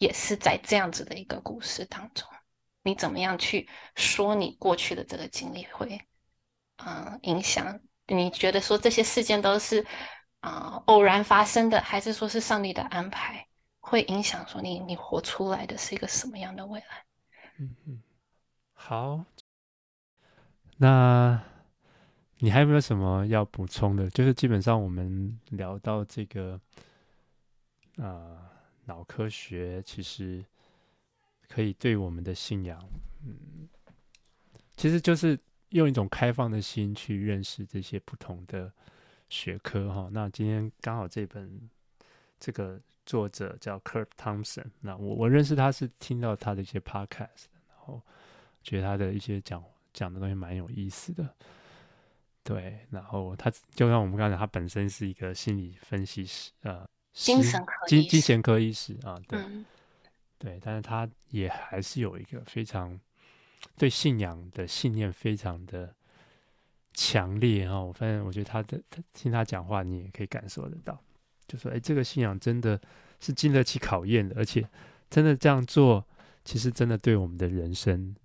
[0.02, 2.26] 也是在这样子的一个故事当中，
[2.84, 3.68] 你怎么样去
[3.98, 6.00] 说你过去的这个经历会，
[6.78, 7.78] 嗯、呃，影响
[8.08, 9.86] 你觉得说这些事件都是
[10.40, 13.48] 啊、偶然发生的，还是说是上帝的安排，
[13.80, 17.06] 会影响说你你活出来的是一个什么样的未来？
[17.58, 18.02] 嗯嗯，
[18.74, 19.24] 好，
[20.78, 21.42] 那
[22.38, 24.10] 你还有没有什么要补充的？
[24.10, 26.60] 就是基本上我们聊到这个，
[27.98, 28.50] 啊、呃。
[28.86, 30.44] 脑科学其实
[31.48, 32.84] 可以对我们的信仰，
[33.24, 33.70] 嗯，
[34.76, 38.74] 其实就是用一种开放的心去认识这些不同的
[39.30, 40.10] 学科哈。
[40.12, 41.70] 那今天刚好这本
[42.40, 48.02] 这个作者叫 Kirk Thompson，那我我认识他是听到他的一些 podcast，然后
[48.64, 49.64] 觉得他的一些讲
[49.94, 51.36] 讲的东西蛮有意思的，
[52.44, 52.86] 对。
[52.90, 56.88] 然后他就像我们刚才讲，他本身是一个心理分析师，呃。
[57.12, 59.66] 精神科精精神科医师啊，对、嗯、
[60.38, 62.98] 对，但是他也还是有一个非常
[63.76, 65.94] 对信仰的信念非常的
[66.94, 67.80] 强烈啊。
[67.80, 70.98] 我发现，我觉得他的他听他讲话，你也可以感受得到，
[71.48, 72.80] 就说哎，这个信仰真的
[73.20, 74.68] 是经得起考验的，而且
[75.10, 76.06] 真的这样做，
[76.44, 78.16] 其实真的对我们的人生。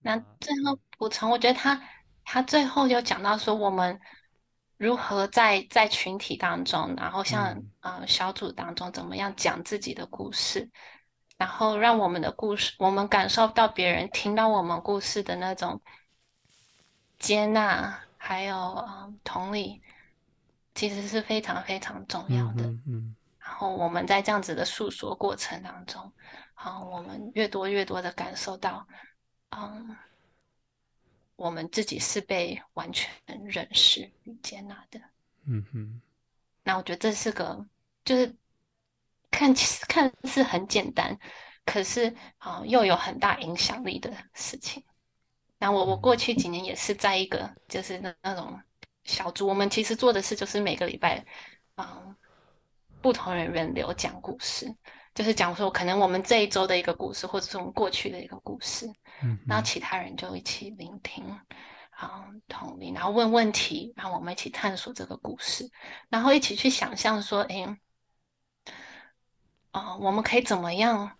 [0.00, 1.80] 那最后补充，我觉得他
[2.24, 4.00] 他最后就讲到说我们。
[4.80, 10.66] 如何在在群体当中，然后像呃、小组当中，怎么样讲自己的故事，
[11.36, 15.78] 然后让我们的故事，我们感受到别人听到我们故事的那种
[17.20, 19.80] 接纳，还有啊、呃、同理，
[20.74, 22.64] 其实是非常非常重要的。
[22.64, 26.12] 嗯，嗯，然后我们在这样子的诉说过程当中，
[26.54, 28.84] 啊，我们越多越多的感受到，
[29.50, 29.96] 嗯。
[31.36, 33.10] 我们自己是被完全
[33.46, 35.00] 认识与接纳的，
[35.46, 36.02] 嗯哼。
[36.62, 37.66] 那我觉得这是个，
[38.04, 38.36] 就是
[39.30, 39.50] 看
[39.88, 41.18] 看似很简单，
[41.64, 44.84] 可是啊、呃、又有很大影响力的事情。
[45.60, 48.60] 那我我过去几年也是在一个就是那那种
[49.04, 51.24] 小组，我们其实做的事就是每个礼拜
[51.76, 52.16] 啊、呃、
[53.00, 54.74] 不同人轮流讲故事。
[55.12, 58.86] 就是讲说，可能我们这一周的一个故事，或者是我们过去的一个故事，
[59.22, 61.24] 嗯，然后其他人就一起聆听，
[61.90, 65.68] 啊，同理，然后问问题，然后我们一起探索这个故事，
[66.08, 67.64] 然后一起去想象说，哎，
[69.72, 71.10] 啊、呃，我们可以怎么样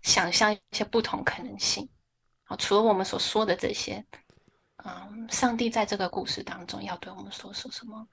[0.00, 1.86] 想象一些不同可能性？
[2.50, 4.04] 啊，除了我们所说的这些，
[4.84, 8.08] 嗯，上帝在这个故事当中要对我们说说什么？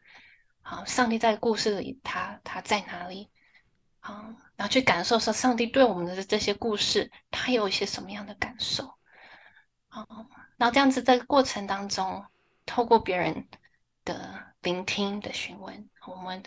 [0.62, 3.28] 啊，上帝在故事里他，他在哪里？
[4.02, 8.86] 啊、然后去感受说，上帝对我们的这些故事，他有一些什么样的感受？
[9.90, 12.24] 啊、嗯，然后这样子在过程当中，
[12.64, 13.48] 透过别人
[14.06, 16.44] 的聆听的询问，我们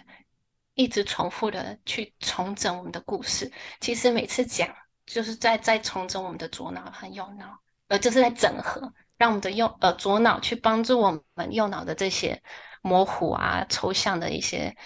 [0.74, 3.50] 一直重复的去重整我们的故事。
[3.80, 4.72] 其实每次讲，
[5.06, 7.58] 就是在在重整我们的左脑和右脑，
[7.90, 8.80] 呃，就是在整合，
[9.18, 12.40] 让我们的右呃左脑去帮助我们右脑的这些
[12.82, 14.76] 模糊啊、抽象的一些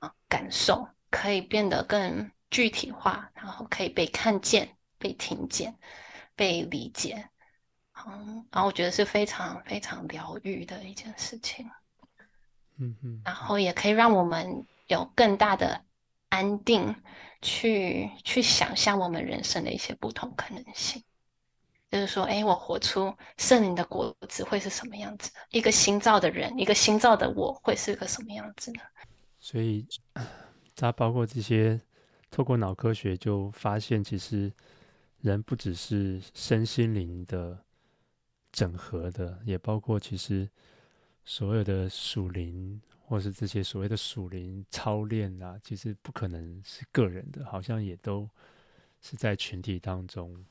[0.00, 5.76] 啊感受，可以变得更具体化，然后可以被看见、被听见、
[6.34, 7.28] 被理解。
[8.04, 11.70] 嗯，然后我觉得是非常非常疗愈的一件事情。
[12.78, 15.84] 嗯嗯，然后也可以让我们有更大的
[16.30, 16.96] 安定
[17.42, 21.04] 去，去去想象我们人生的一些不同可能性。
[21.90, 25.30] 就是说，哎，我活出圣灵的果子会是什么样子？
[25.50, 28.80] 一个新造的人，一个新造的我会是个什么样子呢？
[29.40, 29.84] 所以，
[30.76, 31.80] 它包括这些，
[32.30, 34.52] 透过脑科学就发现，其实
[35.20, 37.58] 人不只是身心灵的
[38.52, 40.48] 整合的，也包括其实
[41.24, 48.28] 所有的属灵，或是这些所谓的属灵操练啊，其实不可能是个人的，好像也都
[49.00, 50.46] 是在群体当中。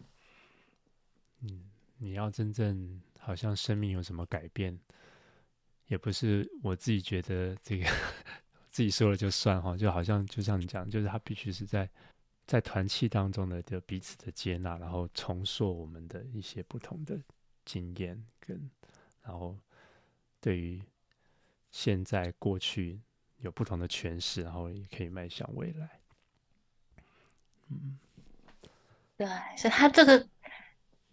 [1.42, 4.78] 嗯，你要真正好像生命有什么改变，
[5.88, 7.86] 也不是我自己觉得这个
[8.70, 11.90] 自己说了就算哈，就好像就像你讲，就是他必须是在
[12.46, 17.18] 在团契当中的就彼此的接纳，然后重塑我们的一些不同的
[17.64, 18.70] 经验跟，
[19.24, 19.58] 然后
[20.42, 20.82] 对于
[21.72, 23.00] 现在过去
[23.38, 26.00] 有不同的诠释，然后也可以迈向未来。
[27.70, 27.98] 嗯，
[29.16, 30.28] 对，是他这个。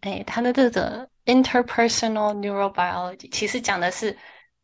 [0.07, 4.16] 哎，他的这个 interpersonal neurobiology 其实讲的是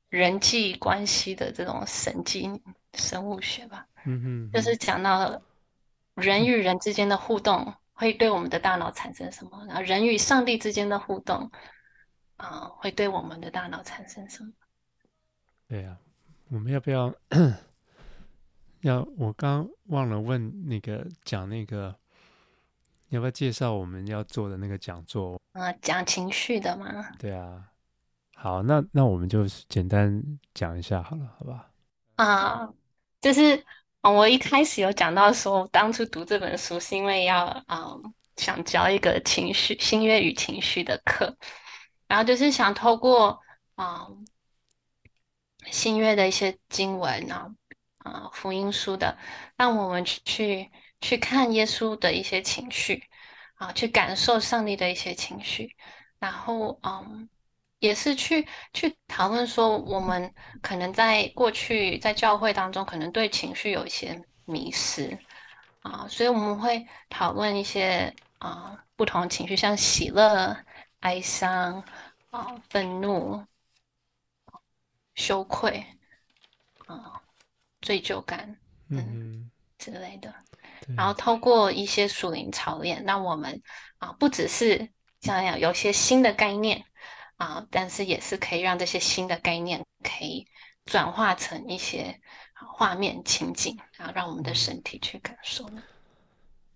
[0.09, 2.61] 人际关系的这种神经
[2.95, 3.87] 生物学吧。
[4.05, 5.41] 嗯哼，就是讲到
[6.15, 11.51] 人与人之间的互动会对我们的大脑产生什么，然后人与上帝之间的互动
[12.37, 14.53] 啊、呃，会对我们的大脑产生什么？
[15.69, 15.99] 对呀、啊，
[16.51, 17.15] 我们要不要？
[18.83, 21.97] 要我刚忘了问那个讲那个。
[23.13, 25.39] 你要不要介绍我们要做的那个讲座？
[25.53, 27.11] 啊，讲情绪的吗？
[27.19, 27.63] 对啊，
[28.35, 30.23] 好，那那我们就简单
[30.55, 31.71] 讲一下好了，好吧？
[32.17, 32.73] 啊，
[33.21, 33.63] 就是
[34.01, 37.95] 我一开始有讲到说，当初读这本书是因为要啊
[38.39, 41.37] 想教一个情绪新约与情绪的课，
[42.09, 43.39] 然后就是想透过
[43.75, 44.09] 啊
[45.67, 47.55] 新约的一些经文啊
[47.99, 49.19] 啊福音书的，
[49.59, 50.71] 让我们去。
[51.03, 53.03] 去看耶稣的一些情绪，
[53.57, 55.77] 啊，去感受上帝的一些情绪，
[56.21, 57.29] 然后，嗯，
[57.81, 60.33] 也是去去讨论说，我们
[60.63, 65.19] 可能在过去在教会当中，可能对情绪有一些迷失，
[65.81, 70.57] 啊，所以我们会讨论一些啊不同的情绪，像喜乐、
[71.01, 71.83] 哀伤、
[72.31, 73.45] 啊愤怒、
[75.17, 75.85] 羞愧、
[76.87, 77.21] 啊
[77.81, 78.57] 罪疚感，
[78.89, 80.33] 嗯之类的。
[80.97, 83.63] 然后透过一些属灵操练，那我们
[83.99, 84.89] 啊不只是
[85.21, 86.85] 像要有些新的概念
[87.37, 90.47] 啊，但是也是可以让这些新的概念可以
[90.85, 92.21] 转化成一些
[92.55, 95.83] 画面情景，然后让我们的身体去感受呢。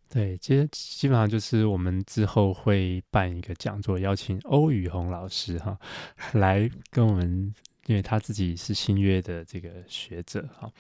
[0.09, 5.77] 对，其实基本上就是我们之后会办一个讲座，邀请欧宇红老师哈
[6.35, 7.53] 来跟我们，
[7.87, 10.71] 因为他自己是新约的这个学者哈，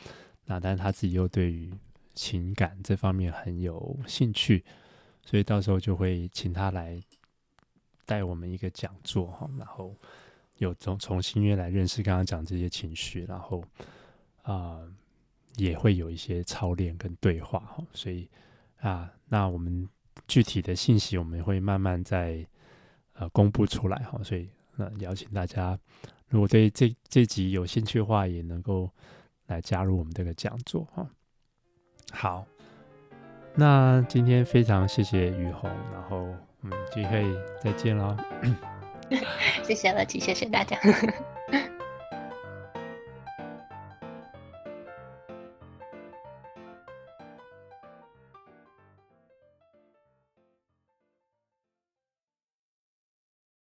[0.44, 1.72] 那但是他自己又对于
[2.16, 4.64] 情感这方面很有兴趣，
[5.22, 7.00] 所以到时候就会请他来
[8.04, 9.94] 带我们一个讲座哈，然后
[10.56, 13.62] 有从从新约来认识刚刚讲这些情绪，然后
[14.42, 14.80] 啊、
[15.56, 18.28] 也会有一些操练跟对话哈，所以
[18.78, 19.88] 啊，那我们
[20.26, 22.46] 具体的信息我们会慢慢再
[23.14, 25.78] 呃公布出来哈，所以那邀请大家
[26.28, 28.90] 如果对这这集有兴趣的话，也能够
[29.46, 31.08] 来加入我们这个讲座哈。
[32.12, 32.44] 好，
[33.54, 36.26] 那今天非常谢谢雨虹，然后
[36.62, 37.24] 嗯，机会
[37.60, 38.16] 再见喽。
[39.62, 40.78] 谢谢乐琪，谢谢大家。